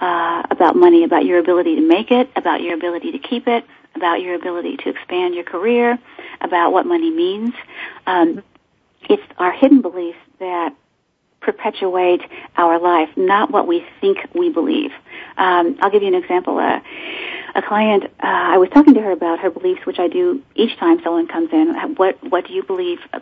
uh, 0.00 0.42
about 0.50 0.76
money, 0.76 1.04
about 1.04 1.24
your 1.24 1.38
ability 1.38 1.76
to 1.76 1.82
make 1.82 2.10
it, 2.10 2.30
about 2.36 2.62
your 2.62 2.74
ability 2.74 3.12
to 3.12 3.18
keep 3.18 3.48
it, 3.48 3.64
about 3.94 4.20
your 4.20 4.34
ability 4.34 4.76
to 4.76 4.90
expand 4.90 5.34
your 5.34 5.44
career, 5.44 5.98
about 6.40 6.72
what 6.72 6.86
money 6.86 7.10
means. 7.10 7.54
Um, 8.06 8.42
it's 9.08 9.22
our 9.38 9.52
hidden 9.52 9.80
beliefs 9.80 10.18
that 10.38 10.74
perpetuate 11.40 12.20
our 12.56 12.78
life, 12.78 13.08
not 13.16 13.50
what 13.50 13.66
we 13.66 13.84
think 14.00 14.18
we 14.34 14.50
believe. 14.50 14.90
Um, 15.36 15.78
I'll 15.80 15.90
give 15.90 16.02
you 16.02 16.08
an 16.08 16.14
example. 16.14 16.58
Uh, 16.58 16.80
a 17.54 17.62
client, 17.62 18.04
uh, 18.04 18.54
I 18.54 18.58
was 18.58 18.68
talking 18.70 18.94
to 18.94 19.00
her 19.00 19.10
about 19.10 19.38
her 19.40 19.50
beliefs, 19.50 19.86
which 19.86 19.98
I 19.98 20.08
do 20.08 20.42
each 20.54 20.76
time 20.78 21.00
someone 21.02 21.26
comes 21.26 21.50
in. 21.52 21.74
What 21.96 22.22
What 22.28 22.46
do 22.46 22.52
you 22.52 22.62
believe? 22.62 22.98
Uh, 23.12 23.20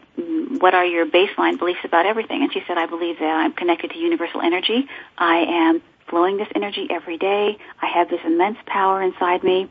what 0.58 0.74
are 0.74 0.84
your 0.84 1.06
baseline 1.06 1.58
beliefs 1.58 1.80
about 1.84 2.06
everything? 2.06 2.42
And 2.42 2.52
she 2.52 2.62
said, 2.66 2.78
I 2.78 2.86
believe 2.86 3.18
that 3.18 3.24
I'm 3.24 3.52
connected 3.52 3.90
to 3.90 3.98
universal 3.98 4.40
energy. 4.40 4.88
I 5.18 5.36
am 5.48 5.82
flowing 6.08 6.36
this 6.36 6.48
energy 6.54 6.86
every 6.90 7.18
day. 7.18 7.58
I 7.80 7.86
have 7.86 8.08
this 8.08 8.20
immense 8.24 8.58
power 8.66 9.02
inside 9.02 9.42
me 9.42 9.68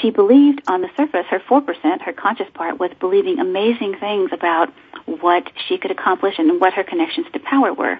she 0.00 0.10
believed 0.10 0.62
on 0.66 0.80
the 0.80 0.90
surface, 0.96 1.26
her 1.26 1.40
4%, 1.40 2.02
her 2.02 2.12
conscious 2.12 2.48
part, 2.54 2.78
was 2.78 2.90
believing 3.00 3.38
amazing 3.38 3.96
things 3.98 4.30
about 4.32 4.72
what 5.06 5.50
she 5.66 5.78
could 5.78 5.90
accomplish 5.90 6.38
and 6.38 6.60
what 6.60 6.74
her 6.74 6.84
connections 6.84 7.26
to 7.32 7.40
power 7.40 7.72
were. 7.72 7.98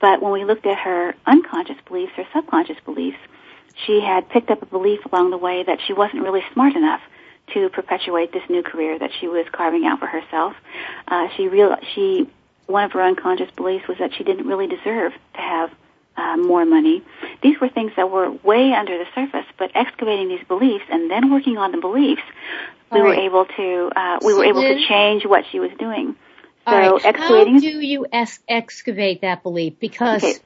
But 0.00 0.22
when 0.22 0.32
we 0.32 0.44
looked 0.44 0.66
at 0.66 0.78
her 0.78 1.14
unconscious 1.26 1.76
beliefs, 1.86 2.12
her 2.16 2.26
subconscious 2.32 2.78
beliefs, 2.84 3.18
she 3.86 4.00
had 4.00 4.28
picked 4.28 4.50
up 4.50 4.62
a 4.62 4.66
belief 4.66 5.00
along 5.06 5.30
the 5.30 5.38
way 5.38 5.62
that 5.62 5.78
she 5.86 5.92
wasn't 5.92 6.22
really 6.22 6.44
smart 6.52 6.76
enough 6.76 7.00
to 7.52 7.68
perpetuate 7.68 8.32
this 8.32 8.48
new 8.48 8.62
career 8.62 8.98
that 8.98 9.10
she 9.20 9.28
was 9.28 9.46
carving 9.52 9.84
out 9.84 9.98
for 9.98 10.06
herself. 10.06 10.54
Uh, 11.08 11.28
she 11.36 11.48
real 11.48 11.76
she 11.94 12.28
one 12.66 12.84
of 12.84 12.92
her 12.92 13.02
unconscious 13.02 13.50
beliefs 13.56 13.86
was 13.86 13.98
that 13.98 14.14
she 14.14 14.24
didn't 14.24 14.46
really 14.46 14.66
deserve 14.66 15.12
to 15.34 15.40
have 15.40 15.70
uh, 16.16 16.36
more 16.36 16.64
money. 16.64 17.02
These 17.42 17.60
were 17.60 17.68
things 17.68 17.92
that 17.96 18.10
were 18.10 18.30
way 18.30 18.72
under 18.72 18.96
the 18.98 19.06
surface, 19.14 19.46
but 19.58 19.70
excavating 19.74 20.28
these 20.28 20.44
beliefs 20.46 20.84
and 20.90 21.10
then 21.10 21.30
working 21.30 21.58
on 21.58 21.72
the 21.72 21.78
beliefs, 21.78 22.22
we 22.92 23.00
right. 23.00 23.08
were 23.08 23.14
able 23.14 23.44
to 23.46 23.90
uh, 23.94 24.18
we 24.22 24.32
so 24.32 24.38
were 24.38 24.44
able 24.44 24.62
then, 24.62 24.76
to 24.76 24.86
change 24.86 25.26
what 25.26 25.44
she 25.50 25.58
was 25.58 25.70
doing. 25.78 26.16
So 26.66 26.72
right. 26.72 27.04
excavating. 27.04 27.54
How 27.54 27.60
do 27.60 27.80
you 27.80 28.06
es- 28.10 28.40
excavate 28.48 29.20
that 29.22 29.42
belief? 29.42 29.78
Because 29.80 30.24
okay. 30.24 30.38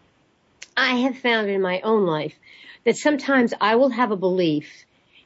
I 0.77 0.97
have 0.97 1.19
found 1.19 1.49
in 1.49 1.61
my 1.61 1.81
own 1.81 2.07
life 2.07 2.35
that 2.85 2.97
sometimes 2.97 3.53
I 3.61 3.77
will 3.77 3.91
have 3.91 4.11
a 4.11 4.17
belief 4.17 4.67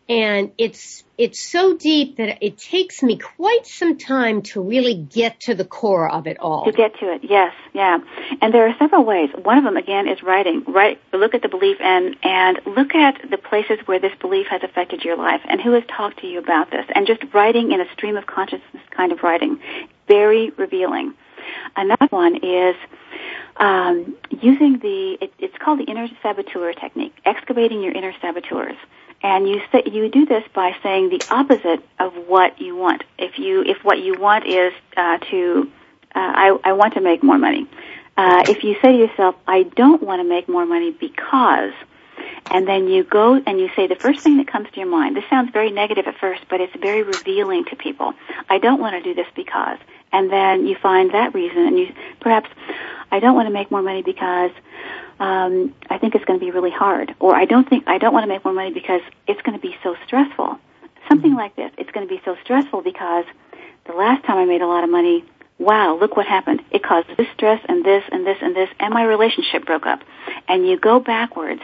and 0.08 0.52
it's 0.58 1.04
it's 1.16 1.40
so 1.40 1.76
deep 1.76 2.16
that 2.16 2.42
it 2.44 2.58
takes 2.58 3.02
me 3.02 3.16
quite 3.16 3.66
some 3.66 3.96
time 3.96 4.42
to 4.42 4.60
really 4.60 4.94
get 4.94 5.38
to 5.40 5.54
the 5.54 5.64
core 5.64 6.10
of 6.10 6.26
it 6.26 6.38
all. 6.40 6.64
To 6.64 6.72
get 6.72 6.98
to 6.98 7.12
it, 7.12 7.22
yes, 7.22 7.54
yeah. 7.72 7.98
And 8.40 8.52
there 8.52 8.66
are 8.66 8.74
several 8.78 9.04
ways. 9.04 9.30
One 9.40 9.58
of 9.58 9.64
them, 9.64 9.76
again, 9.76 10.08
is 10.08 10.22
writing. 10.22 10.64
Write, 10.66 11.00
look 11.12 11.34
at 11.34 11.42
the 11.42 11.48
belief 11.48 11.76
and 11.80 12.16
and 12.22 12.60
look 12.66 12.94
at 12.94 13.30
the 13.30 13.38
places 13.38 13.78
where 13.86 14.00
this 14.00 14.12
belief 14.20 14.48
has 14.48 14.62
affected 14.62 15.04
your 15.04 15.16
life 15.16 15.40
and 15.44 15.60
who 15.60 15.72
has 15.72 15.84
talked 15.88 16.20
to 16.20 16.26
you 16.26 16.38
about 16.40 16.70
this. 16.70 16.86
And 16.94 17.06
just 17.06 17.22
writing 17.32 17.72
in 17.72 17.80
a 17.80 17.90
stream 17.92 18.16
of 18.16 18.26
consciousness 18.26 18.82
kind 18.90 19.12
of 19.12 19.22
writing, 19.22 19.60
very 20.08 20.50
revealing. 20.50 21.14
Another 21.76 22.06
one 22.10 22.36
is 22.36 22.76
um, 23.56 24.16
using 24.30 24.78
the 24.78 25.18
it, 25.20 25.32
it's 25.38 25.56
called 25.58 25.78
the 25.78 25.84
inner 25.84 26.08
saboteur 26.22 26.72
technique, 26.72 27.14
excavating 27.24 27.82
your 27.82 27.92
inner 27.92 28.12
saboteurs. 28.20 28.76
And 29.22 29.48
you 29.48 29.60
say, 29.70 29.84
you 29.86 30.08
do 30.08 30.26
this 30.26 30.44
by 30.52 30.74
saying 30.82 31.10
the 31.10 31.22
opposite 31.30 31.82
of 31.98 32.12
what 32.26 32.60
you 32.60 32.74
want. 32.76 33.04
If 33.18 33.38
you 33.38 33.62
if 33.62 33.84
what 33.84 34.00
you 34.00 34.18
want 34.18 34.46
is 34.46 34.72
uh, 34.96 35.18
to 35.18 35.70
uh, 36.14 36.18
I, 36.18 36.58
I 36.64 36.72
want 36.72 36.94
to 36.94 37.00
make 37.00 37.22
more 37.22 37.38
money. 37.38 37.66
Uh, 38.16 38.44
if 38.48 38.62
you 38.62 38.74
say 38.82 38.92
to 38.92 38.98
yourself, 38.98 39.36
I 39.46 39.62
don't 39.62 40.02
want 40.02 40.20
to 40.20 40.28
make 40.28 40.48
more 40.48 40.66
money 40.66 40.90
because, 40.90 41.72
and 42.50 42.68
then 42.68 42.88
you 42.88 43.04
go 43.04 43.40
and 43.46 43.58
you 43.58 43.70
say 43.74 43.86
the 43.86 43.94
first 43.94 44.20
thing 44.20 44.36
that 44.36 44.46
comes 44.46 44.70
to 44.70 44.80
your 44.80 44.88
mind. 44.88 45.16
This 45.16 45.24
sounds 45.30 45.50
very 45.50 45.70
negative 45.70 46.06
at 46.06 46.18
first, 46.18 46.42
but 46.50 46.60
it's 46.60 46.74
very 46.76 47.02
revealing 47.02 47.64
to 47.66 47.76
people. 47.76 48.12
I 48.50 48.58
don't 48.58 48.80
want 48.80 48.94
to 48.96 49.02
do 49.02 49.14
this 49.14 49.26
because, 49.34 49.78
and 50.12 50.30
then 50.30 50.66
you 50.66 50.76
find 50.76 51.12
that 51.14 51.32
reason, 51.32 51.66
and 51.66 51.78
you 51.78 51.94
perhaps 52.20 52.50
I 53.12 53.20
don't 53.20 53.34
want 53.34 53.46
to 53.46 53.52
make 53.52 53.70
more 53.70 53.82
money 53.82 54.02
because 54.02 54.50
um, 55.20 55.74
I 55.88 55.98
think 55.98 56.14
it's 56.14 56.24
going 56.24 56.40
to 56.40 56.44
be 56.44 56.50
really 56.50 56.70
hard, 56.70 57.14
or 57.20 57.36
I 57.36 57.44
don't 57.44 57.68
think 57.68 57.84
I 57.86 57.98
don't 57.98 58.12
want 58.12 58.24
to 58.24 58.28
make 58.28 58.44
more 58.44 58.54
money 58.54 58.72
because 58.72 59.02
it's 59.28 59.40
going 59.42 59.56
to 59.56 59.62
be 59.62 59.76
so 59.82 59.94
stressful. 60.06 60.58
Something 61.08 61.30
mm-hmm. 61.30 61.38
like 61.38 61.54
this. 61.54 61.70
It's 61.76 61.90
going 61.90 62.08
to 62.08 62.12
be 62.12 62.20
so 62.24 62.36
stressful 62.42 62.82
because 62.82 63.26
the 63.86 63.92
last 63.92 64.24
time 64.24 64.38
I 64.38 64.46
made 64.46 64.62
a 64.62 64.66
lot 64.66 64.82
of 64.82 64.90
money, 64.90 65.24
wow, 65.58 65.96
look 65.96 66.16
what 66.16 66.26
happened. 66.26 66.62
It 66.70 66.82
caused 66.82 67.08
this 67.16 67.26
stress 67.34 67.60
and 67.68 67.84
this 67.84 68.02
and 68.10 68.26
this 68.26 68.38
and 68.40 68.56
this, 68.56 68.70
and 68.80 68.94
my 68.94 69.04
relationship 69.04 69.66
broke 69.66 69.86
up. 69.86 70.00
And 70.48 70.66
you 70.66 70.78
go 70.78 70.98
backwards, 70.98 71.62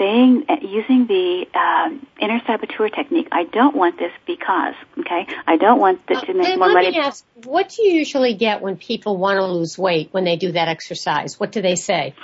saying, 0.00 0.46
uh, 0.48 0.56
using 0.62 1.06
the 1.06 1.46
um, 1.54 2.06
inner 2.18 2.40
saboteur 2.46 2.88
technique. 2.88 3.28
I 3.30 3.44
don't 3.44 3.76
want 3.76 3.98
this 3.98 4.12
because, 4.26 4.74
okay, 4.98 5.26
I 5.46 5.58
don't 5.58 5.78
want 5.78 6.06
this 6.06 6.20
to 6.22 6.32
make 6.32 6.54
uh, 6.54 6.56
more 6.56 6.68
let 6.68 6.74
money. 6.74 6.90
Me 6.92 6.98
ask, 6.98 7.24
what 7.44 7.68
do 7.68 7.82
you 7.82 7.92
usually 7.92 8.34
get 8.34 8.62
when 8.62 8.78
people 8.78 9.18
want 9.18 9.36
to 9.36 9.44
lose 9.44 9.78
weight 9.78 10.08
when 10.12 10.24
they 10.24 10.36
do 10.36 10.52
that 10.52 10.68
exercise? 10.68 11.38
What 11.38 11.52
do 11.52 11.60
they 11.60 11.76
say? 11.76 12.14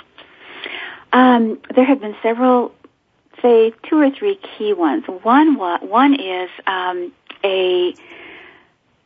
Um, 1.13 1.61
there 1.73 1.85
have 1.85 2.01
been 2.01 2.15
several, 2.23 2.73
say 3.43 3.73
two 3.87 3.99
or 3.99 4.09
three 4.09 4.39
key 4.57 4.73
ones. 4.73 5.03
One 5.07 5.55
one 5.55 6.19
is 6.19 6.49
um, 6.65 7.13
a 7.43 7.93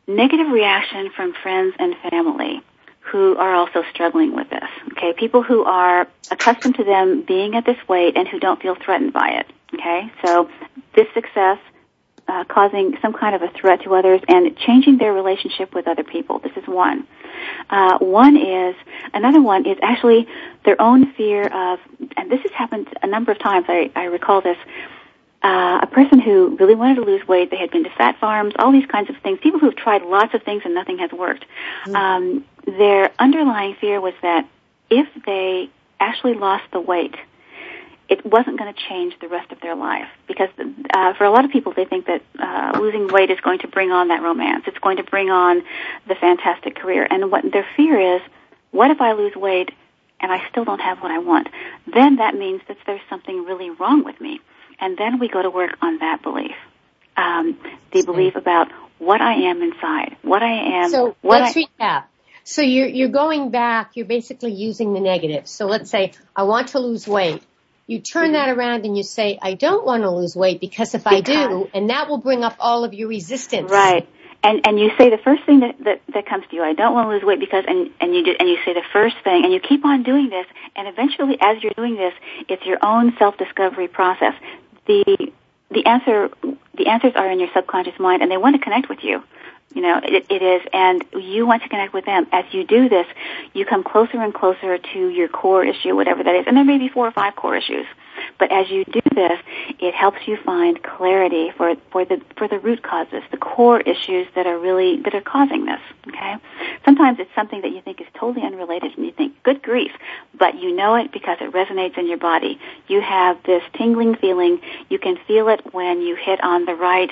negative 0.08 0.48
reaction 0.50 1.12
from 1.12 1.34
friends 1.34 1.76
and 1.78 1.94
family 2.10 2.64
who 3.02 3.36
are 3.38 3.56
also 3.56 3.84
struggling 3.92 4.36
with 4.36 4.50
this. 4.50 4.70
Okay, 4.92 5.14
people 5.14 5.44
who 5.44 5.64
are 5.64 6.08
accustomed 6.30 6.76
to 6.76 6.84
them 6.84 7.24
being 7.24 7.56
at 7.56 7.66
this 7.66 7.78
weight 7.88 8.16
and 8.16 8.28
who 8.28 8.40
don't 8.40 8.62
feel 8.62 8.76
threatened 8.76 9.14
by 9.14 9.30
it. 9.30 9.48
Okay, 9.74 10.12
so 10.24 10.50
this 10.96 11.08
success 11.14 11.58
uh, 12.28 12.44
causing 12.46 12.98
some 13.02 13.14
kind 13.14 13.36
of 13.36 13.42
a 13.42 13.50
threat 13.50 13.82
to 13.84 13.96
others 13.96 14.22
and 14.28 14.56
changing 14.58 14.98
their 14.98 15.14
relationship 15.14 15.74
with 15.74 15.88
other 15.88 16.04
people. 16.04 16.40
This 16.40 16.56
is 16.56 16.68
one. 16.68 17.08
Uh, 17.70 17.98
one 18.00 18.38
is 18.38 18.76
another 19.14 19.42
one 19.42 19.66
is 19.66 19.78
actually 19.82 20.28
their 20.64 20.80
own 20.82 21.14
fear 21.14 21.48
of, 21.48 21.80
and 22.16 22.32
this 22.32 22.42
has 22.42 22.52
happened 22.52 22.88
a 23.02 23.08
number 23.08 23.32
of 23.32 23.40
times. 23.40 23.66
I, 23.68 23.92
I 23.96 24.06
recall 24.06 24.42
this. 24.42 24.58
Uh, 25.44 25.80
a 25.82 25.88
person 25.88 26.20
who 26.20 26.56
really 26.60 26.76
wanted 26.76 26.96
to 26.96 27.02
lose 27.02 27.28
weight, 27.28 27.50
they 27.50 27.58
had 27.58 27.72
been 27.72 27.84
to 27.84 27.90
fat 27.90 28.20
farms, 28.20 28.54
all 28.60 28.72
these 28.72 28.86
kinds 28.86 29.10
of 29.10 29.18
things. 29.18 29.40
People 29.42 29.60
who've 29.60 29.76
tried 29.76 30.04
lots 30.04 30.34
of 30.36 30.44
things 30.44 30.62
and 30.66 30.76
nothing 30.76 31.00
has 31.00 31.12
worked. 31.12 31.46
Mm-hmm. 31.86 31.96
Um, 31.96 32.46
their 32.66 33.12
underlying 33.18 33.76
fear 33.76 34.00
was 34.00 34.14
that 34.22 34.48
if 34.92 35.08
they 35.26 35.70
actually 36.00 36.36
lost 36.36 36.66
the 36.72 36.80
weight, 36.80 37.16
it 38.12 38.26
wasn't 38.26 38.60
going 38.60 38.72
to 38.72 38.80
change 38.90 39.16
the 39.22 39.30
rest 39.30 39.54
of 39.54 39.62
their 39.62 39.74
life 39.74 40.10
because 40.28 40.50
uh, 40.94 41.14
for 41.14 41.24
a 41.24 41.32
lot 41.32 41.46
of 41.46 41.52
people 41.52 41.72
they 41.74 41.86
think 41.86 42.06
that 42.08 42.22
uh, 42.38 42.78
losing 42.78 43.08
weight 43.08 43.32
is 43.32 43.40
going 43.40 43.60
to 43.60 43.70
bring 43.70 43.90
on 43.90 44.10
that 44.10 44.22
romance 44.22 44.66
it's 44.68 44.78
going 44.80 44.98
to 44.98 45.04
bring 45.04 45.30
on 45.30 45.64
the 46.08 46.16
fantastic 46.16 46.76
career 46.76 47.08
and 47.10 47.32
what 47.32 47.50
their 47.54 47.66
fear 47.78 48.16
is 48.18 48.22
what 48.72 48.92
if 48.92 49.00
i 49.00 49.14
lose 49.14 49.34
weight 49.36 49.72
and 50.20 50.30
i 50.30 50.46
still 50.50 50.66
don't 50.66 50.82
have 50.82 51.00
what 51.00 51.10
i 51.10 51.18
want 51.20 51.48
then 51.92 52.18
that 52.18 52.36
means 52.36 52.62
that 52.68 52.78
there's 52.86 53.02
something 53.10 53.46
really 53.46 53.70
wrong 53.70 54.04
with 54.04 54.20
me 54.20 54.42
and 54.82 54.98
then 54.98 55.20
we 55.20 55.30
go 55.30 55.42
to 55.42 55.50
work 55.50 55.78
on 55.82 56.00
that 56.00 56.22
belief 56.22 56.56
um, 57.16 57.58
the 57.94 58.04
belief 58.04 58.36
about 58.36 58.68
what 58.98 59.22
i 59.22 59.50
am 59.50 59.62
inside 59.62 60.18
what 60.22 60.44
i 60.44 60.84
am 60.84 60.90
so 60.90 61.16
let's 61.24 61.56
I, 61.56 61.66
recap 61.80 62.04
so 62.44 62.62
you're 62.62 62.88
you're 62.88 63.10
going 63.10 63.52
back 63.52 63.92
you're 63.96 64.06
basically 64.06 64.54
using 64.54 64.94
the 64.94 65.00
negative 65.00 65.48
so 65.48 65.68
let's 65.68 65.90
say 65.90 66.14
i 66.36 66.44
want 66.44 66.70
to 66.70 66.80
lose 66.80 67.08
weight 67.08 67.44
you 67.92 68.00
turn 68.00 68.28
mm-hmm. 68.28 68.34
that 68.34 68.50
around 68.50 68.86
and 68.86 68.96
you 68.96 69.04
say, 69.04 69.38
I 69.42 69.54
don't 69.54 69.86
want 69.86 70.04
to 70.04 70.10
lose 70.10 70.34
weight 70.34 70.62
because 70.62 70.96
if 70.96 71.04
because. 71.04 71.18
I 71.18 71.20
do, 71.20 71.70
and 71.74 71.90
that 71.90 72.08
will 72.08 72.20
bring 72.20 72.42
up 72.42 72.56
all 72.58 72.86
of 72.86 72.94
your 72.94 73.10
resistance. 73.10 73.70
Right. 73.70 74.08
And 74.44 74.66
and 74.66 74.80
you 74.80 74.92
say 74.98 75.10
the 75.10 75.20
first 75.22 75.44
thing 75.46 75.60
that, 75.60 75.76
that 75.84 76.02
that 76.14 76.26
comes 76.26 76.46
to 76.50 76.56
you, 76.56 76.64
I 76.64 76.74
don't 76.74 76.94
want 76.94 77.10
to 77.10 77.16
lose 77.16 77.24
weight 77.24 77.42
because 77.42 77.66
and 77.68 77.92
and 78.00 78.16
you 78.16 78.24
do, 78.24 78.34
and 78.40 78.48
you 78.48 78.58
say 78.64 78.74
the 78.74 78.86
first 78.94 79.16
thing 79.26 79.44
and 79.44 79.54
you 79.54 79.60
keep 79.60 79.84
on 79.84 80.04
doing 80.04 80.30
this 80.30 80.46
and 80.76 80.88
eventually 80.88 81.38
as 81.42 81.62
you're 81.62 81.74
doing 81.76 81.96
this, 81.96 82.14
it's 82.48 82.66
your 82.66 82.80
own 82.82 83.14
self-discovery 83.20 83.90
process. 83.90 84.34
The 84.86 85.32
the 85.70 85.86
answer 85.86 86.30
the 86.74 86.88
answers 86.88 87.14
are 87.16 87.30
in 87.30 87.40
your 87.40 87.50
subconscious 87.54 87.98
mind 88.00 88.22
and 88.22 88.32
they 88.32 88.38
want 88.38 88.56
to 88.56 88.62
connect 88.62 88.90
with 88.90 89.04
you. 89.04 89.24
You 89.74 89.82
know, 89.82 90.02
it, 90.04 90.26
it 90.30 90.42
is, 90.42 90.62
and 90.74 91.04
you 91.14 91.46
want 91.46 91.64
to 91.64 91.70
connect 91.70 91.94
with 91.94 92.04
them. 92.04 92.28
As 92.34 92.44
you 92.52 92.66
do 92.66 92.90
this, 92.90 93.08
you 93.54 93.66
come 93.66 93.84
closer 93.84 94.22
and 94.22 94.34
closer 94.34 94.78
to 94.78 95.10
your 95.10 95.30
core 95.30 95.64
issue, 95.64 95.96
whatever 95.96 96.24
that 96.24 96.36
is. 96.36 96.44
And 96.46 96.58
there 96.58 96.66
may 96.66 96.78
be 96.78 96.90
four 96.90 97.08
or 97.08 97.12
five 97.12 97.38
core 97.38 97.56
issues. 97.56 97.86
But 98.40 98.52
as 98.52 98.70
you 98.70 98.86
do 98.86 99.02
this, 99.14 99.40
it 99.80 99.94
helps 99.94 100.20
you 100.28 100.38
find 100.38 100.82
clarity 100.84 101.52
for, 101.56 101.76
for 101.92 102.06
the, 102.06 102.22
for 102.38 102.48
the 102.48 102.60
root 102.60 102.84
causes, 102.84 103.24
the 103.32 103.38
core 103.38 103.82
issues 103.82 104.28
that 104.36 104.48
are 104.48 104.58
really, 104.58 105.02
that 105.04 105.14
are 105.14 105.22
causing 105.22 105.66
this. 105.66 105.80
Okay? 106.08 106.36
Sometimes 106.86 107.20
it's 107.20 107.34
something 107.36 107.62
that 107.62 107.72
you 107.72 107.82
think 107.82 108.02
is 108.02 108.08
totally 108.14 108.46
unrelated 108.46 108.96
and 108.96 109.06
you 109.06 109.12
think, 109.12 109.42
good 109.44 109.62
grief, 109.62 109.92
but 110.38 110.56
you 110.56 110.76
know 110.76 110.96
it 110.96 111.12
because 111.12 111.38
it 111.42 111.52
resonates 111.52 111.98
in 111.98 112.08
your 112.08 112.18
body. 112.18 112.60
You 112.88 113.02
have 113.02 113.42
this 113.44 113.64
tingling 113.74 114.16
feeling. 114.16 114.60
You 114.90 115.00
can 115.00 115.18
feel 115.28 115.48
it 115.50 115.74
when 115.74 116.02
you 116.02 116.16
hit 116.16 116.44
on 116.44 116.66
the 116.66 116.76
right 116.76 117.12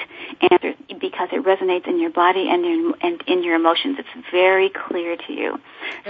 answer 0.52 0.74
because 1.00 1.30
it 1.32 1.44
resonates 1.44 1.88
in 1.88 2.00
your 2.00 2.10
body 2.10 2.50
and 2.50 2.66
in, 2.66 2.94
and 3.02 3.24
in 3.28 3.44
your 3.44 3.56
emotions. 3.56 3.98
It's 4.00 4.28
very 4.32 4.70
clear 4.70 5.16
to 5.16 5.34
you. 5.34 5.60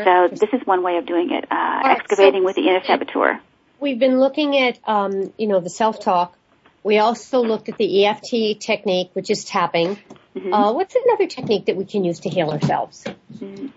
So 0.03 0.29
this 0.29 0.50
is 0.53 0.65
one 0.65 0.84
way 0.84 0.98
of 0.98 1.06
doing 1.06 1.32
it, 1.32 1.46
uh, 1.51 1.56
right, 1.56 1.98
excavating 1.98 2.41
so 2.41 2.46
with 2.46 2.56
the 2.56 2.68
inner 2.68 2.84
saboteur 2.86 3.39
we've 3.80 4.00
been 4.00 4.20
looking 4.20 4.58
at, 4.58 4.80
um, 4.88 5.34
you 5.38 5.48
know, 5.48 5.60
the 5.60 5.70
self-talk. 5.70 6.36
We 6.84 6.98
also 6.98 7.42
looked 7.42 7.70
at 7.70 7.78
the 7.78 8.06
EFT 8.06 8.60
technique, 8.60 9.12
which 9.14 9.30
is 9.30 9.44
tapping. 9.44 9.98
Mm-hmm. 10.36 10.54
Uh, 10.54 10.72
what's 10.74 10.96
another 10.96 11.28
technique 11.28 11.66
that 11.66 11.76
we 11.76 11.86
can 11.86 12.04
use 12.04 12.22
to 12.22 12.30
heal 12.30 12.50
ourselves? 12.50 13.04
Mm-hmm. 13.34 13.68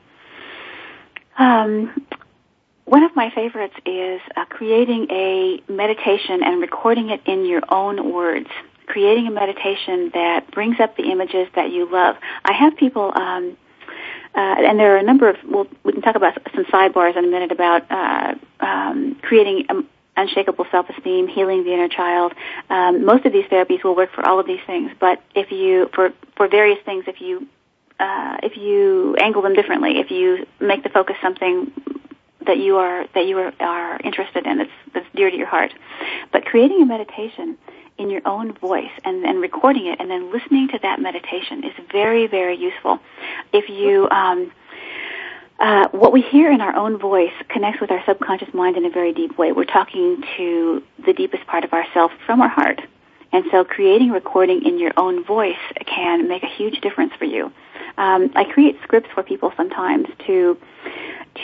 Um, 1.42 2.06
one 2.84 3.02
of 3.02 3.16
my 3.16 3.30
favorites 3.30 3.74
is 3.86 4.20
uh, 4.36 4.44
creating 4.44 5.06
a 5.10 5.62
meditation 5.68 6.42
and 6.42 6.60
recording 6.60 7.10
it 7.10 7.22
in 7.26 7.46
your 7.46 7.62
own 7.68 8.12
words. 8.12 8.48
Creating 8.86 9.26
a 9.26 9.30
meditation 9.30 10.10
that 10.14 10.50
brings 10.50 10.78
up 10.78 10.96
the 10.96 11.04
images 11.04 11.48
that 11.54 11.70
you 11.70 11.90
love. 11.90 12.16
I 12.44 12.52
have 12.52 12.76
people 12.76 13.12
um, 13.14 13.56
uh, 14.34 14.38
and 14.38 14.78
there 14.78 14.94
are 14.94 14.98
a 14.98 15.02
number 15.02 15.28
of, 15.28 15.36
well, 15.46 15.66
we 15.84 15.92
can 15.92 16.00
talk 16.00 16.16
about 16.16 16.38
some 16.54 16.64
sidebars 16.64 17.16
in 17.18 17.24
a 17.24 17.28
minute 17.28 17.52
about 17.52 17.90
uh, 17.90 18.34
um, 18.60 19.14
creating 19.20 19.66
um, 19.68 19.86
unshakable 20.16 20.66
self-esteem, 20.70 21.28
healing 21.28 21.64
the 21.64 21.72
inner 21.72 21.88
child. 21.88 22.32
Um, 22.68 23.04
most 23.04 23.24
of 23.24 23.32
these 23.32 23.46
therapies 23.46 23.82
will 23.82 23.96
work 23.96 24.10
for 24.12 24.26
all 24.26 24.38
of 24.38 24.46
these 24.46 24.60
things, 24.66 24.90
but 25.00 25.22
if 25.34 25.50
you, 25.50 25.88
for, 25.94 26.10
for 26.36 26.48
various 26.48 26.78
things, 26.84 27.04
if 27.06 27.20
you, 27.20 27.46
uh, 27.98 28.36
if 28.42 28.56
you 28.56 29.16
angle 29.16 29.42
them 29.42 29.54
differently, 29.54 29.98
if 29.98 30.10
you 30.10 30.46
make 30.60 30.82
the 30.82 30.90
focus 30.90 31.16
something 31.22 31.72
that 32.46 32.58
you 32.58 32.76
are, 32.76 33.06
that 33.14 33.26
you 33.26 33.38
are, 33.38 33.52
are 33.60 34.00
interested 34.02 34.46
in, 34.46 34.58
that's, 34.58 34.70
that's 34.92 35.06
dear 35.14 35.30
to 35.30 35.36
your 35.36 35.46
heart. 35.46 35.72
But 36.32 36.44
creating 36.44 36.82
a 36.82 36.86
meditation 36.86 37.56
in 37.98 38.10
your 38.10 38.22
own 38.26 38.52
voice 38.54 38.90
and 39.04 39.24
then 39.24 39.40
recording 39.40 39.86
it 39.86 40.00
and 40.00 40.10
then 40.10 40.32
listening 40.32 40.68
to 40.68 40.78
that 40.82 41.00
meditation 41.00 41.64
is 41.64 41.72
very, 41.90 42.26
very 42.26 42.56
useful. 42.56 42.98
If 43.52 43.68
you, 43.68 44.08
um, 44.10 44.50
uh, 45.62 45.86
what 45.92 46.12
we 46.12 46.22
hear 46.22 46.50
in 46.50 46.60
our 46.60 46.74
own 46.74 46.98
voice 46.98 47.32
connects 47.48 47.80
with 47.80 47.92
our 47.92 48.02
subconscious 48.04 48.52
mind 48.52 48.76
in 48.76 48.84
a 48.84 48.90
very 48.90 49.12
deep 49.12 49.38
way. 49.38 49.52
We're 49.52 49.64
talking 49.64 50.20
to 50.36 50.82
the 51.06 51.12
deepest 51.12 51.46
part 51.46 51.62
of 51.62 51.72
ourself 51.72 52.10
from 52.26 52.40
our 52.40 52.48
heart. 52.48 52.80
And 53.32 53.44
so 53.52 53.64
creating 53.64 54.10
recording 54.10 54.66
in 54.66 54.80
your 54.80 54.90
own 54.96 55.24
voice 55.24 55.62
can 55.86 56.28
make 56.28 56.42
a 56.42 56.48
huge 56.48 56.80
difference 56.80 57.12
for 57.16 57.26
you. 57.26 57.52
Um, 57.96 58.32
I 58.34 58.44
create 58.44 58.76
scripts 58.82 59.10
for 59.14 59.22
people 59.22 59.52
sometimes 59.56 60.08
to 60.26 60.58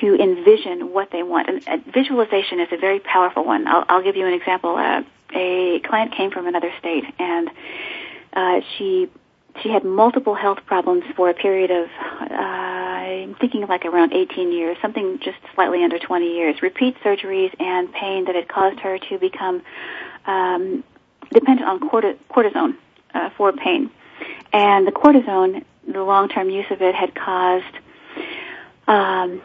to 0.00 0.14
envision 0.16 0.92
what 0.92 1.10
they 1.12 1.22
want. 1.22 1.48
And 1.48 1.66
uh, 1.68 1.78
visualization 1.94 2.60
is 2.60 2.68
a 2.72 2.76
very 2.76 3.00
powerful 3.00 3.44
one. 3.44 3.66
I'll, 3.66 3.84
I'll 3.88 4.02
give 4.02 4.16
you 4.16 4.26
an 4.26 4.34
example. 4.34 4.76
Uh, 4.76 5.02
a 5.32 5.80
client 5.86 6.12
came 6.12 6.30
from 6.30 6.46
another 6.46 6.72
state, 6.78 7.04
and 7.18 7.50
uh, 8.32 8.60
she 8.76 9.08
she 9.62 9.70
had 9.70 9.84
multiple 9.84 10.34
health 10.34 10.58
problems 10.66 11.04
for 11.16 11.30
a 11.30 11.34
period 11.34 11.70
of 11.70 11.88
uh, 12.20 12.67
I'm 13.08 13.34
thinking 13.34 13.66
like 13.66 13.84
around 13.84 14.12
18 14.12 14.52
years, 14.52 14.76
something 14.82 15.18
just 15.20 15.38
slightly 15.54 15.82
under 15.82 15.98
20 15.98 16.26
years. 16.26 16.62
Repeat 16.62 16.96
surgeries 17.02 17.54
and 17.58 17.92
pain 17.92 18.26
that 18.26 18.34
had 18.34 18.48
caused 18.48 18.80
her 18.80 18.98
to 18.98 19.18
become 19.18 19.62
um, 20.26 20.84
dependent 21.32 21.68
on 21.68 21.80
cortisone 21.80 22.76
uh, 23.14 23.30
for 23.36 23.52
pain, 23.52 23.90
and 24.52 24.86
the 24.86 24.92
cortisone, 24.92 25.64
the 25.86 26.02
long-term 26.02 26.50
use 26.50 26.66
of 26.70 26.82
it, 26.82 26.94
had 26.94 27.14
caused 27.14 27.76
um, 28.86 29.40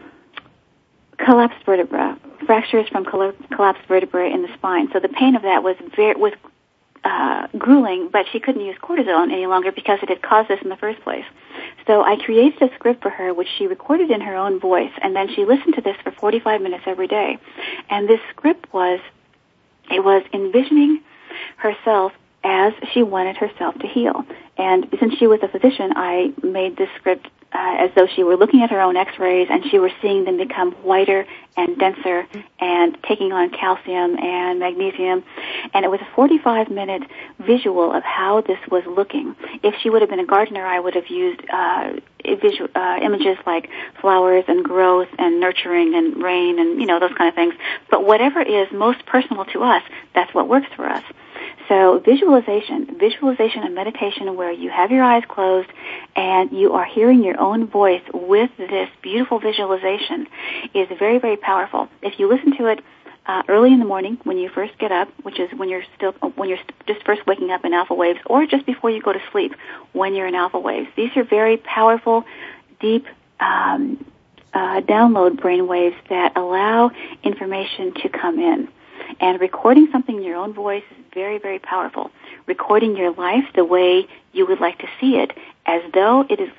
collapsed 1.18 1.64
vertebra, 1.66 2.20
fractures 2.46 2.88
from 2.90 3.06
collapsed 3.06 3.88
vertebrae 3.88 4.32
in 4.32 4.42
the 4.42 4.54
spine. 4.56 4.90
So 4.92 5.00
the 5.00 5.10
pain 5.10 5.36
of 5.36 5.44
that 5.44 5.64
was 5.64 5.76
very 5.96 6.16
was 6.16 6.34
uh, 7.04 7.48
grueling, 7.58 8.10
but 8.12 8.26
she 8.32 8.40
couldn't 8.40 8.62
use 8.62 8.78
cortisone 8.82 9.32
any 9.32 9.46
longer 9.46 9.72
because 9.72 10.00
it 10.02 10.10
had 10.10 10.22
caused 10.22 10.50
this 10.50 10.60
in 10.62 10.70
the 10.70 10.78
first 10.78 11.02
place. 11.02 11.26
So 11.88 12.02
I 12.02 12.16
created 12.16 12.62
a 12.62 12.74
script 12.76 13.02
for 13.02 13.10
her, 13.10 13.34
which 13.34 13.48
she 13.58 13.68
recorded 13.68 14.10
in 14.12 14.22
her 14.22 14.36
own 14.36 14.60
voice, 14.60 14.92
and 15.02 15.16
then 15.16 15.28
she 15.34 15.46
listened 15.46 15.76
to 15.76 15.82
this 15.82 15.98
for 16.04 16.12
45 16.12 16.62
minutes 16.62 16.84
every 16.88 17.08
day. 17.08 17.38
And 17.90 18.08
this 18.08 18.20
script 18.32 18.74
was, 18.74 19.00
it 19.92 20.04
was 20.04 20.24
envisioning 20.34 21.02
herself 21.58 22.14
as 22.44 22.74
she 22.94 23.04
wanted 23.04 23.38
herself 23.38 23.76
to 23.80 23.88
heal. 23.88 24.26
And 24.58 24.88
since 25.00 25.16
she 25.16 25.28
was 25.28 25.40
a 25.44 25.48
physician, 25.48 25.94
I 25.96 26.34
made 26.42 26.78
this 26.78 26.90
script 26.98 27.28
uh, 27.54 27.76
as 27.80 27.92
though 27.96 28.08
she 28.08 28.24
were 28.24 28.36
looking 28.36 28.62
at 28.62 28.72
her 28.72 28.82
own 28.82 28.98
x-rays 28.98 29.48
and 29.50 29.64
she 29.70 29.80
were 29.80 29.92
seeing 30.02 30.26
them 30.26 30.38
become 30.38 30.72
whiter 30.84 31.26
and 31.56 31.78
denser 31.78 32.26
and 32.60 32.98
taking 33.04 33.32
on 33.32 33.50
calcium 33.52 34.18
and 34.18 34.60
magnesium. 34.60 35.24
And 35.74 35.86
it 35.86 35.92
was 35.92 36.02
a 36.02 36.08
45 36.16 36.70
minute 36.72 37.04
visual 37.40 37.94
of 37.94 38.04
how 38.04 38.42
this 38.42 38.60
was 38.72 38.84
looking. 38.86 39.36
If 39.62 39.76
she 39.82 39.90
would 39.90 40.02
have 40.02 40.10
been 40.10 40.20
a 40.20 40.26
gardener, 40.26 40.66
I 40.66 40.80
would 40.80 40.96
have 40.96 41.08
used 41.08 41.42
uh, 41.52 41.94
visual, 42.42 42.70
uh, 42.76 43.00
images 43.02 43.38
like 43.46 43.70
flowers 44.02 44.46
and 44.48 44.64
growth 44.64 45.10
and 45.20 45.40
nurturing 45.40 45.94
and 45.96 46.22
rain 46.24 46.60
and, 46.60 46.80
you 46.80 46.88
know, 46.88 47.00
those 47.00 47.14
kind 47.18 47.30
of 47.30 47.36
things. 47.36 47.54
But 47.90 48.06
whatever 48.06 48.42
is 48.42 48.68
most 48.72 49.06
personal 49.06 49.46
to 49.46 49.64
us, 49.64 49.84
that's 50.16 50.34
what 50.34 50.48
works 50.48 50.68
for 50.76 50.88
us. 50.88 51.04
So 51.70 52.00
visualization, 52.00 52.98
visualization 53.00 53.64
and 53.64 53.74
meditation 53.74 54.36
where 54.36 54.52
you 54.52 54.70
have 54.70 54.92
your 54.92 55.04
eyes 55.04 55.24
closed 55.28 55.70
and 56.16 56.52
you 56.52 56.74
are 56.74 56.86
hearing 56.86 57.24
your 57.24 57.40
own 57.40 57.68
voice 57.68 58.02
with 58.14 58.50
this 58.58 58.90
beautiful 59.02 59.40
visualization 59.40 60.28
is 60.74 60.88
very, 61.00 61.20
very 61.20 61.38
powerful. 61.38 61.88
If 62.02 62.20
you 62.20 62.28
listen 62.28 62.58
to 62.58 62.68
it 62.68 62.80
uh, 63.26 63.44
early 63.48 63.72
in 63.72 63.80
the 63.80 63.86
morning 63.86 64.18
when 64.24 64.38
you 64.38 64.50
first 64.50 64.78
get 64.78 64.92
up, 64.92 65.08
which 65.24 65.40
is 65.40 65.50
when 65.56 65.70
you're 65.70 65.84
still 65.96 66.12
when 66.36 66.50
you're 66.50 66.60
just 66.88 67.06
first 67.06 67.26
waking 67.26 67.52
up 67.52 67.64
in 67.64 67.74
alpha 67.74 67.94
waves, 67.94 68.20
or 68.26 68.46
just 68.46 68.66
before 68.66 68.90
you 68.90 69.02
go 69.02 69.14
to 69.14 69.22
sleep 69.32 69.54
when 69.94 70.14
you're 70.14 70.28
in 70.28 70.36
alpha 70.36 70.60
waves. 70.60 70.90
These 70.98 71.16
are 71.16 71.24
very 71.24 71.58
powerful, 71.58 72.26
deep, 72.82 73.06
um, 73.40 74.06
uh, 74.54 74.82
download 74.82 75.42
brain 75.42 75.68
waves 75.68 75.96
that 76.10 76.36
allow 76.36 76.92
information 77.24 77.94
to 78.02 78.10
come 78.10 78.40
in. 78.40 78.68
And 79.20 79.40
recording 79.40 79.88
something 79.92 80.16
in 80.16 80.24
your 80.24 80.38
own 80.38 80.54
voice 80.54 80.84
is 80.92 81.06
very, 81.14 81.38
very 81.40 81.60
powerful. 81.60 82.12
Recording 82.46 82.96
your 82.96 83.14
life 83.14 83.46
the 83.56 83.66
way 83.66 84.08
you 84.32 84.46
would 84.48 84.60
like 84.60 84.80
to 84.80 84.88
see 85.00 85.16
it, 85.18 85.32
as 85.66 85.82
though 85.94 86.26
it 86.30 86.40
is 86.40 86.50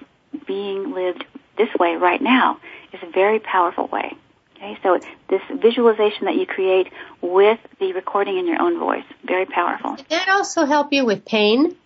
being 0.47 0.93
lived 0.93 1.25
this 1.57 1.69
way 1.79 1.97
right 1.97 2.21
now, 2.21 2.59
is 2.93 3.01
a 3.03 3.11
very 3.11 3.39
powerful 3.39 3.87
way. 3.89 4.17
Okay, 4.57 4.79
so 4.83 4.99
this 5.29 5.43
visualization 5.61 6.25
that 6.27 6.37
you 6.37 6.47
create 6.47 6.89
with 7.21 7.59
the 7.81 7.93
recording 7.93 8.39
in 8.39 8.47
your 8.47 8.61
own 8.63 8.79
voice, 8.79 9.05
very 9.25 9.47
powerful. 9.47 9.97
Did 9.97 10.09
that 10.09 10.29
also 10.29 10.65
help 10.65 10.93
you 10.93 11.05
with 11.05 11.25
pain? 11.25 11.77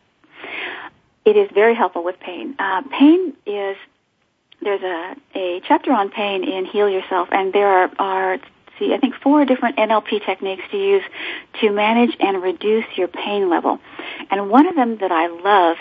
It 1.25 1.37
is 1.37 1.51
very 1.53 1.75
helpful 1.75 2.05
with 2.05 2.21
pain. 2.21 2.55
Uh, 2.59 2.83
pain 2.83 3.35
is 3.47 3.77
there's 4.63 4.83
a 4.83 5.15
a 5.35 5.61
chapter 5.67 5.93
on 5.93 6.11
pain 6.11 6.45
in 6.45 6.67
Heal 6.67 6.89
Yourself, 6.89 7.29
and 7.33 7.53
there 7.53 7.69
are, 7.69 7.91
are 7.99 8.39
see 8.79 8.95
I 8.95 8.99
think 8.99 9.15
four 9.23 9.45
different 9.45 9.77
NLP 9.77 10.25
techniques 10.25 10.63
to 10.71 10.77
use 10.77 11.03
to 11.61 11.71
manage 11.71 12.17
and 12.21 12.43
reduce 12.43 12.87
your 12.97 13.09
pain 13.09 13.49
level. 13.49 13.79
And 14.31 14.51
one 14.51 14.67
of 14.67 14.75
them 14.75 14.99
that 14.99 15.13
I 15.13 15.27
love 15.29 15.77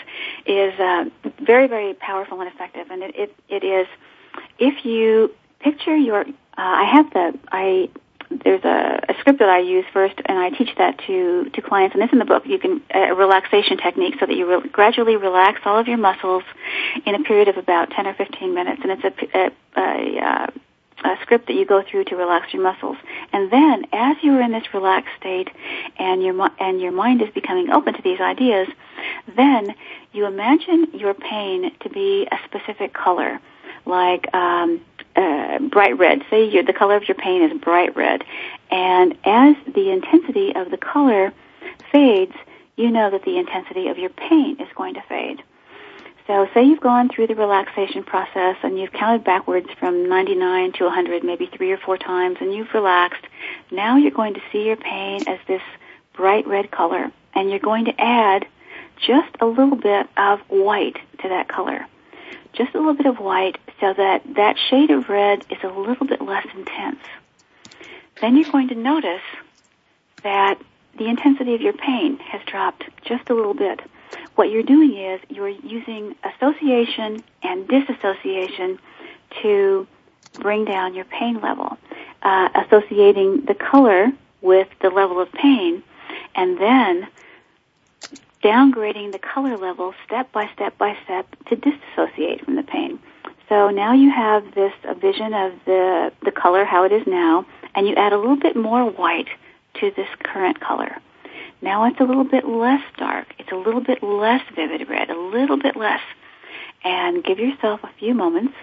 is 0.46 0.78
uh, 0.78 1.04
very 1.44 1.66
very 1.66 1.94
powerful 1.94 2.40
and 2.40 2.52
effective, 2.52 2.90
and 2.90 3.02
it 3.02 3.14
it, 3.16 3.34
it 3.48 3.64
is 3.64 3.86
if 4.58 4.84
you 4.84 5.34
picture 5.60 5.96
your 5.96 6.20
uh, 6.20 6.24
I 6.56 6.84
have 6.84 7.10
the 7.12 7.38
I 7.50 7.90
there's 8.30 8.64
a, 8.64 9.04
a, 9.08 9.14
script 9.20 9.38
that 9.38 9.48
I 9.48 9.60
use 9.60 9.84
first, 9.92 10.16
and 10.26 10.38
I 10.38 10.50
teach 10.50 10.70
that 10.76 10.98
to 11.06 11.48
to 11.50 11.62
clients. 11.62 11.94
And 11.94 12.02
this 12.02 12.12
in 12.12 12.18
the 12.18 12.24
book. 12.24 12.44
You 12.46 12.58
can 12.58 12.82
a 12.94 13.14
relaxation 13.14 13.78
technique 13.78 14.16
so 14.20 14.26
that 14.26 14.34
you 14.34 14.46
re- 14.46 14.68
gradually 14.68 15.16
relax 15.16 15.60
all 15.64 15.78
of 15.78 15.88
your 15.88 15.96
muscles 15.96 16.42
in 17.06 17.14
a 17.14 17.20
period 17.20 17.48
of 17.48 17.56
about 17.56 17.90
10 17.90 18.06
or 18.06 18.14
15 18.14 18.54
minutes. 18.54 18.82
And 18.82 18.92
it's 18.92 19.04
a, 19.34 19.80
a, 19.80 20.20
a, 20.20 20.52
a 21.04 21.16
script 21.22 21.46
that 21.46 21.54
you 21.54 21.64
go 21.64 21.82
through 21.82 22.04
to 22.04 22.16
relax 22.16 22.52
your 22.52 22.62
muscles. 22.62 22.96
And 23.32 23.50
then, 23.50 23.86
as 23.92 24.16
you 24.22 24.32
are 24.34 24.40
in 24.40 24.52
this 24.52 24.74
relaxed 24.74 25.14
state, 25.18 25.48
and 25.98 26.22
your 26.22 26.50
and 26.58 26.80
your 26.80 26.92
mind 26.92 27.22
is 27.22 27.30
becoming 27.30 27.70
open 27.70 27.94
to 27.94 28.02
these 28.02 28.20
ideas, 28.20 28.68
then 29.36 29.74
you 30.12 30.26
imagine 30.26 30.88
your 30.94 31.14
pain 31.14 31.72
to 31.80 31.88
be 31.88 32.26
a 32.30 32.38
specific 32.44 32.92
color, 32.92 33.40
like. 33.86 34.32
Um, 34.34 34.80
uh, 35.16 35.58
bright 35.58 35.98
red. 35.98 36.22
Say 36.30 36.62
the 36.62 36.72
color 36.72 36.94
of 36.94 37.08
your 37.08 37.16
pain 37.16 37.42
is 37.42 37.60
bright 37.60 37.96
red, 37.96 38.22
and 38.70 39.18
as 39.24 39.56
the 39.66 39.90
intensity 39.90 40.54
of 40.54 40.70
the 40.70 40.76
color 40.76 41.32
fades, 41.90 42.34
you 42.76 42.90
know 42.90 43.10
that 43.10 43.24
the 43.24 43.36
intensity 43.36 43.88
of 43.88 43.98
your 43.98 44.10
pain 44.10 44.60
is 44.60 44.68
going 44.76 44.94
to 44.94 45.02
fade. 45.02 45.42
So 46.28 46.46
say 46.54 46.62
you've 46.62 46.80
gone 46.80 47.08
through 47.08 47.26
the 47.26 47.34
relaxation 47.34 48.04
process 48.04 48.56
and 48.62 48.78
you've 48.78 48.92
counted 48.92 49.24
backwards 49.24 49.66
from 49.80 50.08
99 50.08 50.72
to 50.72 50.84
100, 50.84 51.24
maybe 51.24 51.46
three 51.46 51.72
or 51.72 51.78
four 51.78 51.98
times, 51.98 52.36
and 52.40 52.54
you've 52.54 52.72
relaxed. 52.74 53.24
Now 53.72 53.96
you're 53.96 54.12
going 54.12 54.34
to 54.34 54.42
see 54.52 54.66
your 54.66 54.76
pain 54.76 55.26
as 55.26 55.40
this 55.48 55.62
bright 56.12 56.46
red 56.46 56.70
color, 56.70 57.10
and 57.34 57.50
you're 57.50 57.58
going 57.58 57.86
to 57.86 58.00
add 58.00 58.46
just 58.98 59.34
a 59.40 59.46
little 59.46 59.76
bit 59.76 60.06
of 60.16 60.40
white 60.48 60.98
to 61.22 61.28
that 61.30 61.48
color 61.48 61.86
just 62.58 62.74
a 62.74 62.78
little 62.78 62.94
bit 62.94 63.06
of 63.06 63.18
white 63.18 63.56
so 63.80 63.94
that 63.94 64.22
that 64.34 64.56
shade 64.58 64.90
of 64.90 65.08
red 65.08 65.44
is 65.50 65.58
a 65.62 65.68
little 65.68 66.06
bit 66.06 66.20
less 66.20 66.46
intense. 66.54 67.00
Then 68.20 68.36
you're 68.36 68.50
going 68.50 68.68
to 68.68 68.74
notice 68.74 69.22
that 70.24 70.58
the 70.96 71.06
intensity 71.06 71.54
of 71.54 71.60
your 71.60 71.74
pain 71.74 72.18
has 72.18 72.42
dropped 72.46 72.84
just 73.04 73.30
a 73.30 73.34
little 73.34 73.54
bit. 73.54 73.80
What 74.34 74.50
you're 74.50 74.62
doing 74.62 74.96
is 74.96 75.20
you're 75.28 75.48
using 75.48 76.14
association 76.24 77.22
and 77.42 77.66
disassociation 77.68 78.78
to 79.42 79.86
bring 80.40 80.64
down 80.64 80.94
your 80.94 81.04
pain 81.04 81.40
level, 81.40 81.76
uh, 82.22 82.48
associating 82.54 83.44
the 83.46 83.54
color 83.54 84.12
with 84.40 84.68
the 84.80 84.90
level 84.90 85.20
of 85.20 85.32
pain, 85.32 85.82
and 86.34 86.58
then 86.58 87.08
downgrading 88.42 89.12
the 89.12 89.18
color 89.18 89.56
level 89.56 89.94
step 90.04 90.30
by 90.32 90.48
step 90.54 90.78
by 90.78 90.96
step 91.04 91.26
to 91.46 91.56
disassociate 91.56 92.44
from 92.44 92.54
the 92.54 92.62
pain. 92.62 92.98
So 93.48 93.70
now 93.70 93.94
you 93.94 94.10
have 94.10 94.54
this 94.54 94.72
a 94.84 94.94
vision 94.94 95.32
of 95.32 95.52
the, 95.64 96.12
the 96.22 96.30
color 96.30 96.64
how 96.64 96.84
it 96.84 96.92
is 96.92 97.06
now, 97.06 97.46
and 97.74 97.88
you 97.88 97.94
add 97.94 98.12
a 98.12 98.18
little 98.18 98.36
bit 98.36 98.56
more 98.56 98.84
white 98.90 99.28
to 99.80 99.90
this 99.96 100.08
current 100.22 100.60
color. 100.60 100.96
Now 101.60 101.84
it's 101.86 102.00
a 102.00 102.04
little 102.04 102.24
bit 102.24 102.46
less 102.46 102.82
dark. 102.96 103.34
It's 103.38 103.50
a 103.50 103.56
little 103.56 103.80
bit 103.80 104.02
less 104.02 104.42
vivid 104.54 104.88
red, 104.88 105.10
a 105.10 105.18
little 105.18 105.56
bit 105.56 105.76
less. 105.76 106.00
And 106.84 107.24
give 107.24 107.38
yourself 107.38 107.80
a 107.82 107.90
few 107.98 108.14
moments, 108.14 108.54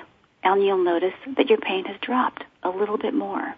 and 0.43 0.63
you'll 0.63 0.83
notice 0.83 1.13
that 1.35 1.49
your 1.49 1.57
pain 1.57 1.85
has 1.85 1.99
dropped 1.99 2.43
a 2.63 2.69
little 2.69 2.97
bit 2.97 3.13
more. 3.13 3.55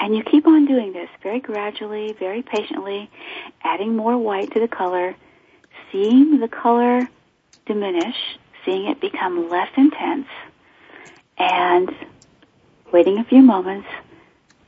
And 0.00 0.16
you 0.16 0.22
keep 0.22 0.46
on 0.46 0.66
doing 0.66 0.92
this 0.92 1.08
very 1.22 1.40
gradually, 1.40 2.12
very 2.12 2.42
patiently, 2.42 3.10
adding 3.62 3.96
more 3.96 4.16
white 4.16 4.52
to 4.52 4.60
the 4.60 4.68
color, 4.68 5.16
seeing 5.90 6.38
the 6.40 6.48
color 6.48 7.08
diminish, 7.66 8.16
seeing 8.64 8.86
it 8.86 9.00
become 9.00 9.48
less 9.48 9.70
intense, 9.76 10.26
and 11.36 11.94
waiting 12.92 13.18
a 13.18 13.24
few 13.24 13.42
moments 13.42 13.88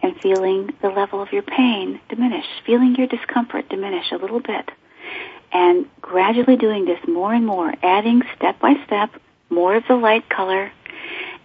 and 0.03 0.19
feeling 0.21 0.73
the 0.83 0.89
level 0.89 1.21
of 1.23 1.33
your 1.33 1.43
pain 1.43 2.01
diminish, 2.09 2.47
feeling 2.65 2.95
your 2.97 3.07
discomfort 3.07 3.69
diminish 3.69 4.11
a 4.13 4.17
little 4.17 4.41
bit. 4.41 4.71
And 5.53 5.87
gradually 6.01 6.57
doing 6.57 6.85
this 6.85 7.01
more 7.09 7.35
and 7.35 7.47
more, 7.47 7.75
adding 7.83 8.23
step 8.37 8.59
by 8.61 8.75
step 8.87 9.11
more 9.51 9.77
of 9.77 9.85
the 9.89 9.97
light 9.97 10.29
color 10.29 10.71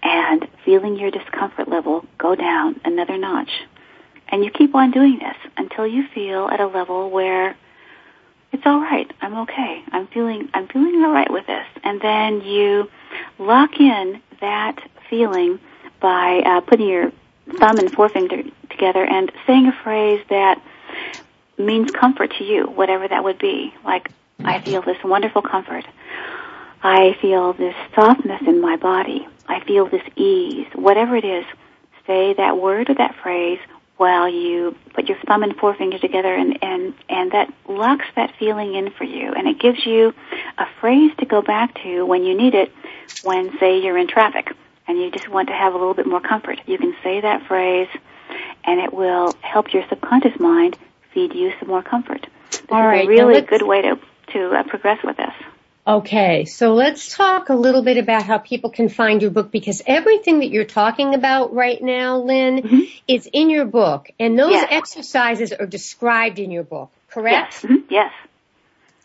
and 0.04 0.48
feeling 0.64 0.96
your 0.96 1.12
discomfort 1.12 1.68
level 1.68 2.06
go 2.18 2.36
down 2.36 2.80
another 2.86 3.18
notch. 3.18 3.50
And 4.30 4.44
you 4.44 4.52
keep 4.52 4.76
on 4.76 4.92
doing 4.92 5.20
this 5.20 5.36
until 5.58 5.88
you 5.88 6.08
feel 6.14 6.48
at 6.48 6.60
a 6.60 6.68
level 6.68 7.10
where 7.10 7.56
it's 8.52 8.64
all 8.66 8.80
right. 8.80 9.12
I'm 9.22 9.36
okay. 9.40 9.84
I'm 9.92 10.08
feeling 10.08 10.50
I'm 10.54 10.68
feeling 10.68 11.04
all 11.04 11.12
right 11.12 11.32
with 11.32 11.46
this. 11.48 11.66
And 11.84 12.00
then 12.02 12.42
you 12.42 12.90
lock 13.38 13.80
in 13.80 14.22
that 14.42 14.78
feeling 15.10 15.60
by 16.00 16.42
uh, 16.46 16.62
putting 16.62 16.88
your 16.88 17.12
thumb 17.60 17.78
and 17.78 17.92
forefinger 17.92 18.44
together 18.70 19.04
and 19.06 19.32
saying 19.46 19.68
a 19.68 19.84
phrase 19.84 20.24
that 20.30 20.62
means 21.58 21.92
comfort 21.92 22.34
to 22.38 22.44
you, 22.44 22.66
whatever 22.66 23.08
that 23.08 23.24
would 23.24 23.40
be. 23.40 23.74
Like 23.84 24.12
I 24.40 24.56
mm-hmm. 24.56 24.66
feel 24.66 24.82
this 24.82 25.04
wonderful 25.04 25.42
comfort. 25.42 25.86
I 26.84 27.18
feel 27.22 27.54
this 27.54 27.76
softness 27.96 28.42
in 28.46 28.62
my 28.62 28.76
body. 28.76 29.28
I 29.48 29.60
feel 29.62 29.88
this 29.88 30.04
ease. 30.16 30.68
Whatever 30.74 31.16
it 31.16 31.26
is, 31.26 31.46
say 32.06 32.34
that 32.34 32.58
word 32.58 32.90
or 32.90 32.96
that 32.96 33.16
phrase 33.22 33.60
while 33.98 34.28
you 34.28 34.76
put 34.94 35.08
your 35.08 35.18
thumb 35.26 35.42
and 35.42 35.56
forefinger 35.56 35.98
together 35.98 36.36
and, 36.36 36.62
and, 36.62 36.94
and 37.08 37.32
that 37.32 37.52
locks 37.68 38.06
that 38.16 38.34
feeling 38.38 38.76
in 38.76 38.92
for 38.92 39.06
you 39.06 39.32
and 39.32 39.48
it 39.48 39.60
gives 39.60 39.86
you 39.86 40.14
a 40.58 40.66
phrase 40.82 41.12
to 41.18 41.26
go 41.26 41.42
back 41.42 41.82
to 41.82 42.06
when 42.06 42.24
you 42.24 42.36
need 42.36 42.54
it 42.54 42.72
when 43.24 43.58
say 43.58 43.80
you're 43.80 43.98
in 43.98 44.08
traffic 44.08 44.52
and 44.88 44.98
you 44.98 45.12
just 45.12 45.30
want 45.30 45.48
to 45.48 45.54
have 45.54 45.74
a 45.74 45.78
little 45.78 45.94
bit 45.94 46.08
more 46.08 46.22
comfort. 46.22 46.60
You 46.66 46.78
can 46.78 46.96
say 47.04 47.22
that 47.22 47.48
phrase 47.48 47.90
and 48.64 48.80
it 48.80 48.94
will 48.94 49.34
help 49.42 49.74
your 49.74 49.84
subconscious 49.90 50.40
mind 50.40 50.78
feed 51.14 51.34
you 51.34 51.52
some 51.60 51.70
more 51.70 51.84
comfort. 51.84 52.28
This 52.52 52.62
All 52.70 52.82
right, 52.82 53.10
is 53.10 53.20
a 53.20 53.26
really 53.26 53.42
good 53.42 53.62
way 53.62 53.82
to, 53.82 54.00
to 54.34 54.50
uh, 54.52 54.64
progress 54.64 55.00
with 55.04 55.18
this. 55.18 55.34
Okay, 55.88 56.46
so 56.46 56.74
let's 56.74 57.16
talk 57.16 57.50
a 57.50 57.54
little 57.54 57.84
bit 57.84 57.98
about 57.98 58.24
how 58.24 58.40
people 58.40 58.72
can 58.72 58.90
find 58.90 59.22
your 59.22 59.30
book 59.30 59.52
because 59.52 59.84
everything 59.86 60.40
that 60.40 60.50
you're 60.50 60.66
talking 60.66 61.14
about 61.14 61.54
right 61.54 61.80
now, 61.80 62.18
Lynne, 62.18 62.64
mm-hmm. 62.64 62.80
is 63.08 63.30
in 63.32 63.52
your 63.52 63.66
book 63.66 64.10
and 64.20 64.38
those 64.38 64.52
yes. 64.52 64.68
exercises 64.72 65.54
are 65.54 65.68
described 65.68 66.40
in 66.40 66.50
your 66.50 66.64
book, 66.64 66.90
correct? 67.10 67.54
Yes. 67.54 67.72
Mm-hmm. 67.72 67.94
yes. 67.94 68.14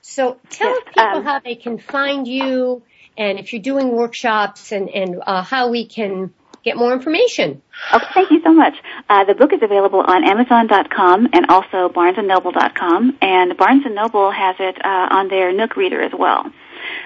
So 0.00 0.38
tell 0.48 0.70
yes. 0.70 0.82
people 0.86 1.18
um, 1.18 1.24
how 1.24 1.40
they 1.40 1.54
can 1.54 1.78
find 1.78 2.26
you 2.26 2.82
and 3.16 3.38
if 3.38 3.52
you're 3.52 3.62
doing 3.62 3.90
workshops 3.92 4.72
and, 4.72 4.88
and 4.88 5.22
uh, 5.26 5.42
how 5.42 5.70
we 5.70 5.86
can 5.86 6.32
get 6.64 6.76
more 6.76 6.92
information. 6.92 7.62
Okay, 7.92 8.06
thank 8.12 8.30
you 8.30 8.42
so 8.42 8.52
much. 8.52 8.74
Uh, 9.08 9.24
the 9.24 9.34
book 9.34 9.52
is 9.52 9.60
available 9.62 10.00
on 10.00 10.24
Amazon.com 10.24 11.28
and 11.32 11.46
also 11.48 11.88
BarnesandNoble.com, 11.88 13.18
and 13.22 13.56
Barnes 13.56 13.84
Noble 13.88 14.30
has 14.30 14.56
it 14.58 14.76
uh, 14.84 15.08
on 15.10 15.28
their 15.28 15.52
Nook 15.52 15.76
reader 15.76 16.00
as 16.02 16.12
well. 16.16 16.50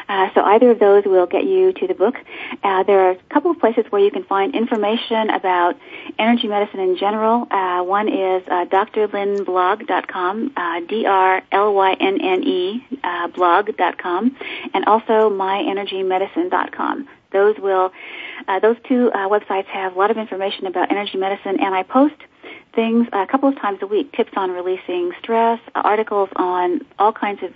Uh, 0.09 0.29
so 0.35 0.43
either 0.43 0.71
of 0.71 0.79
those 0.79 1.05
will 1.05 1.27
get 1.27 1.45
you 1.45 1.73
to 1.73 1.87
the 1.87 1.95
book. 1.95 2.17
Uh, 2.63 2.83
there 2.83 3.01
are 3.09 3.11
a 3.13 3.17
couple 3.31 3.51
of 3.51 3.59
places 3.59 3.85
where 3.91 4.03
you 4.03 4.11
can 4.11 4.25
find 4.25 4.55
information 4.55 5.31
about 5.31 5.77
energy 6.19 6.49
medicine 6.49 6.81
in 6.81 6.97
general. 6.97 7.47
Uh, 7.51 7.83
one 7.83 8.09
is 8.09 8.43
uh, 8.49 8.65
drlynneblog.com, 8.67 10.53
uh, 10.57 10.81
D-R-L-Y-N-N-E 10.89 12.65
uh, 13.03 13.29
blog.com, 13.29 14.37
and 14.73 14.85
also 14.87 15.31
myenergymedicine.com. 15.31 17.09
Those 17.33 17.59
will, 17.59 17.93
uh, 18.47 18.61
those 18.61 18.77
two 18.89 19.11
uh, 19.13 19.29
websites 19.29 19.67
have 19.67 19.97
a 19.97 19.99
lot 19.99 20.11
of 20.11 20.19
information 20.19 20.67
about 20.67 20.91
energy 20.91 21.19
medicine, 21.19 21.59
and 21.61 21.75
I 21.75 21.83
post 21.83 22.15
things 22.75 23.09
a 23.13 23.27
couple 23.27 23.49
of 23.49 23.57
times 23.57 23.81
a 23.83 23.87
week, 23.87 24.13
tips 24.13 24.33
on 24.37 24.51
releasing 24.51 25.13
stress, 25.21 25.61
articles 25.75 26.29
on 26.37 26.81
all 26.99 27.13
kinds 27.13 27.43
of 27.43 27.53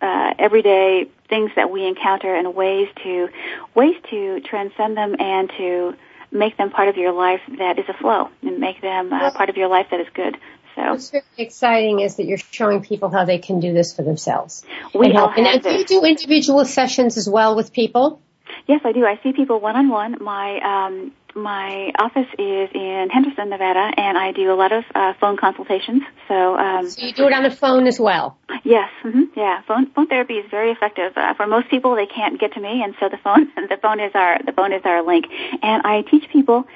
uh, 0.00 0.34
everyday 0.38 1.08
things 1.28 1.50
that 1.56 1.70
we 1.70 1.86
encounter 1.86 2.34
and 2.34 2.54
ways 2.54 2.88
to 3.02 3.28
ways 3.74 3.96
to 4.10 4.40
transcend 4.40 4.96
them 4.96 5.16
and 5.18 5.50
to 5.56 5.94
make 6.30 6.56
them 6.56 6.70
part 6.70 6.88
of 6.88 6.96
your 6.96 7.12
life 7.12 7.40
that 7.58 7.78
is 7.78 7.84
a 7.88 7.94
flow 7.94 8.28
and 8.42 8.58
make 8.58 8.80
them 8.80 9.12
uh, 9.12 9.30
part 9.32 9.48
of 9.48 9.56
your 9.56 9.68
life 9.68 9.86
that 9.90 10.00
is 10.00 10.06
good. 10.14 10.36
So 10.74 10.82
what's 10.90 11.10
very 11.10 11.24
exciting 11.38 12.00
is 12.00 12.16
that 12.16 12.26
you're 12.26 12.38
showing 12.38 12.82
people 12.82 13.08
how 13.08 13.24
they 13.24 13.38
can 13.38 13.60
do 13.60 13.72
this 13.72 13.94
for 13.94 14.02
themselves. 14.02 14.64
We 14.94 15.06
and, 15.08 15.18
all 15.18 15.32
and 15.34 15.62
do 15.62 15.70
you 15.70 15.84
do 15.84 16.04
individual 16.04 16.64
sessions 16.66 17.16
as 17.16 17.28
well 17.28 17.56
with 17.56 17.72
people? 17.72 18.20
Yes, 18.66 18.82
I 18.84 18.92
do. 18.92 19.06
I 19.06 19.18
see 19.22 19.32
people 19.32 19.58
one 19.60 19.76
on 19.76 19.88
one. 19.88 20.16
My 20.20 20.86
um, 20.86 21.12
my 21.36 21.92
office 21.98 22.26
is 22.38 22.70
in 22.74 23.08
Henderson, 23.12 23.50
Nevada, 23.50 23.92
and 23.96 24.16
I 24.16 24.32
do 24.32 24.50
a 24.52 24.56
lot 24.56 24.72
of 24.72 24.84
uh, 24.94 25.12
phone 25.20 25.36
consultations. 25.36 26.02
So 26.28 26.56
um, 26.56 26.88
So 26.88 27.02
you 27.02 27.12
do 27.12 27.26
it 27.26 27.32
on 27.32 27.42
the 27.42 27.50
phone 27.50 27.86
as 27.86 28.00
well. 28.00 28.38
yes, 28.64 28.90
hmm 29.02 29.24
yeah, 29.36 29.60
phone 29.68 29.90
phone 29.90 30.06
therapy 30.06 30.34
is 30.34 30.50
very 30.50 30.70
effective. 30.72 31.12
Uh, 31.16 31.34
for 31.34 31.46
most 31.46 31.68
people, 31.68 31.94
they 31.94 32.06
can't 32.06 32.40
get 32.40 32.54
to 32.54 32.60
me, 32.60 32.82
and 32.82 32.94
so 32.98 33.08
the 33.08 33.18
phone 33.18 33.52
the 33.68 33.76
phone 33.76 34.00
is 34.00 34.12
our 34.14 34.38
the 34.44 34.52
phone 34.52 34.72
is 34.72 34.82
our 34.84 35.02
link. 35.02 35.26
And 35.62 35.82
I 35.86 36.02
teach 36.02 36.28
people 36.30 36.66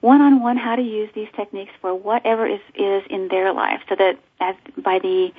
one 0.00 0.20
on 0.20 0.42
one 0.42 0.56
how 0.56 0.76
to 0.76 0.82
use 0.82 1.08
these 1.14 1.28
techniques 1.34 1.72
for 1.80 1.94
whatever 1.94 2.46
is 2.46 2.60
is 2.74 3.02
in 3.08 3.28
their 3.28 3.52
life, 3.52 3.80
so 3.88 3.94
that 3.96 4.18
as 4.40 4.54
by 4.76 4.98
the 4.98 5.32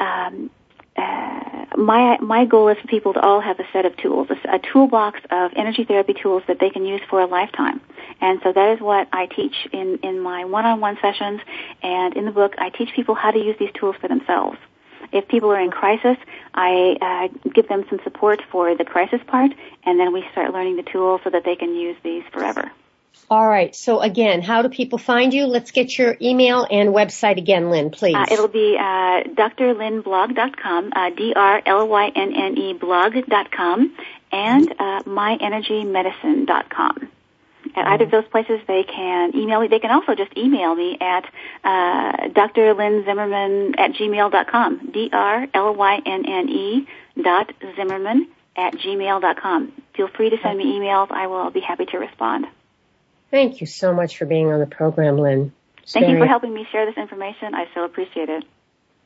um, 0.00 0.50
uh, 0.96 1.57
my 1.76 2.18
my 2.18 2.44
goal 2.44 2.68
is 2.68 2.78
for 2.78 2.86
people 2.88 3.12
to 3.12 3.20
all 3.20 3.40
have 3.40 3.58
a 3.60 3.64
set 3.72 3.84
of 3.84 3.96
tools, 3.96 4.28
a, 4.30 4.56
a 4.56 4.58
toolbox 4.58 5.20
of 5.30 5.52
energy 5.56 5.84
therapy 5.84 6.14
tools 6.14 6.42
that 6.48 6.58
they 6.60 6.70
can 6.70 6.84
use 6.84 7.00
for 7.08 7.20
a 7.20 7.26
lifetime. 7.26 7.80
And 8.20 8.40
so 8.42 8.52
that 8.52 8.72
is 8.74 8.80
what 8.80 9.08
I 9.12 9.26
teach 9.26 9.54
in 9.72 9.98
in 10.02 10.20
my 10.20 10.44
one-on-one 10.44 10.98
sessions 11.00 11.40
and 11.82 12.16
in 12.16 12.24
the 12.24 12.32
book. 12.32 12.54
I 12.58 12.70
teach 12.70 12.90
people 12.94 13.14
how 13.14 13.30
to 13.30 13.38
use 13.38 13.56
these 13.58 13.72
tools 13.74 13.96
for 14.00 14.08
themselves. 14.08 14.58
If 15.12 15.28
people 15.28 15.50
are 15.50 15.60
in 15.60 15.70
crisis, 15.70 16.16
I 16.54 16.96
uh, 17.00 17.50
give 17.50 17.68
them 17.68 17.84
some 17.88 18.00
support 18.04 18.42
for 18.50 18.74
the 18.74 18.84
crisis 18.84 19.20
part, 19.26 19.52
and 19.84 19.98
then 19.98 20.12
we 20.12 20.24
start 20.32 20.52
learning 20.52 20.76
the 20.76 20.82
tools 20.82 21.20
so 21.24 21.30
that 21.30 21.44
they 21.44 21.56
can 21.56 21.74
use 21.74 21.96
these 22.02 22.24
forever. 22.32 22.70
All 23.30 23.46
right. 23.46 23.76
So 23.76 24.00
again, 24.00 24.40
how 24.40 24.62
do 24.62 24.68
people 24.68 24.98
find 24.98 25.34
you? 25.34 25.46
Let's 25.46 25.70
get 25.70 25.96
your 25.98 26.16
email 26.20 26.66
and 26.70 26.94
website 26.94 27.36
again, 27.36 27.70
Lynne, 27.70 27.90
please. 27.90 28.16
Uh, 28.16 28.24
it'll 28.30 28.48
be 28.48 28.76
uh, 28.78 29.24
drlynneblog.com, 29.24 30.92
uh, 30.96 31.10
D-R-L-Y-N-N-E 31.10 32.72
blog.com, 32.74 33.94
and 34.32 34.72
uh, 34.78 35.02
myenergymedicine.com. 35.02 37.08
At 37.76 37.86
either 37.86 38.04
of 38.04 38.10
those 38.10 38.26
places, 38.28 38.60
they 38.66 38.84
can 38.84 39.36
email 39.36 39.60
me. 39.60 39.68
They 39.68 39.78
can 39.78 39.90
also 39.90 40.14
just 40.14 40.34
email 40.36 40.74
me 40.74 40.96
at 41.00 41.24
uh, 41.64 42.28
drlynnezimmerman 42.28 43.78
at 43.78 43.92
gmail.com, 43.92 44.90
D-R-L-Y-N-N-E 44.92 46.86
dot 47.22 47.52
Zimmerman 47.76 48.28
at 48.56 48.74
gmail.com. 48.74 49.72
Feel 49.94 50.08
free 50.08 50.30
to 50.30 50.38
send 50.42 50.58
me 50.58 50.78
emails. 50.78 51.10
I 51.10 51.26
will 51.26 51.50
be 51.50 51.60
happy 51.60 51.86
to 51.86 51.98
respond. 51.98 52.46
Thank 53.30 53.60
you 53.60 53.66
so 53.66 53.92
much 53.92 54.16
for 54.16 54.26
being 54.26 54.50
on 54.50 54.60
the 54.60 54.66
program, 54.66 55.18
Lynne. 55.18 55.52
Thank 55.86 56.08
you 56.08 56.18
for 56.18 56.26
helping 56.26 56.52
me 56.52 56.66
share 56.70 56.86
this 56.86 56.96
information. 56.96 57.54
I 57.54 57.66
so 57.74 57.84
appreciate 57.84 58.28
it. 58.28 58.44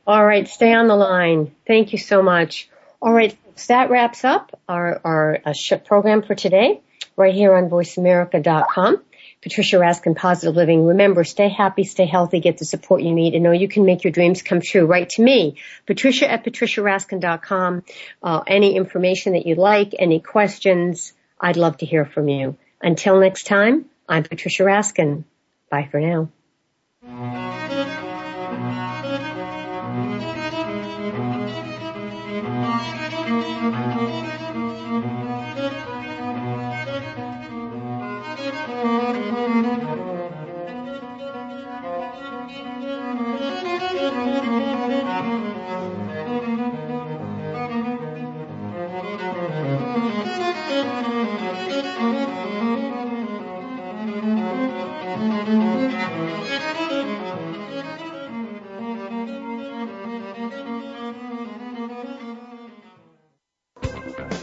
All 0.05 0.25
right, 0.25 0.47
stay 0.47 0.73
on 0.73 0.87
the 0.87 0.95
line. 0.95 1.55
Thank 1.65 1.93
you 1.93 1.97
so 1.97 2.21
much. 2.21 2.69
All 3.01 3.13
right, 3.13 3.37
folks, 3.45 3.67
that 3.67 3.89
wraps 3.89 4.25
up 4.25 4.59
our, 4.67 4.99
our 5.03 5.39
uh, 5.45 5.77
program 5.85 6.23
for 6.23 6.35
today, 6.35 6.81
right 7.15 7.33
here 7.33 7.53
on 7.53 7.69
VoiceAmerica.com. 7.69 9.01
Patricia 9.41 9.75
Raskin, 9.75 10.15
Positive 10.15 10.55
Living. 10.55 10.85
Remember, 10.85 11.25
stay 11.25 11.49
happy, 11.49 11.83
stay 11.83 12.05
healthy, 12.05 12.39
get 12.39 12.57
the 12.57 12.65
support 12.65 13.01
you 13.01 13.13
need, 13.13 13.33
and 13.33 13.43
know 13.43 13.51
you 13.51 13.67
can 13.67 13.85
make 13.85 14.05
your 14.05 14.11
dreams 14.11 14.41
come 14.41 14.61
true. 14.61 14.85
Write 14.85 15.09
to 15.09 15.21
me, 15.21 15.57
Patricia 15.85 16.31
at 16.31 16.45
patriciaraskin.com. 16.45 17.83
Uh, 18.21 18.43
any 18.47 18.75
information 18.77 19.33
that 19.33 19.45
you'd 19.45 19.57
like, 19.57 19.93
any 19.99 20.21
questions, 20.21 21.11
I'd 21.39 21.57
love 21.57 21.77
to 21.77 21.85
hear 21.85 22.05
from 22.05 22.29
you. 22.29 22.55
Until 22.81 23.19
next 23.19 23.45
time, 23.45 23.85
I'm 24.07 24.23
Patricia 24.23 24.63
Raskin. 24.63 25.23
Bye 25.69 25.87
for 25.89 25.99
now. 25.99 26.29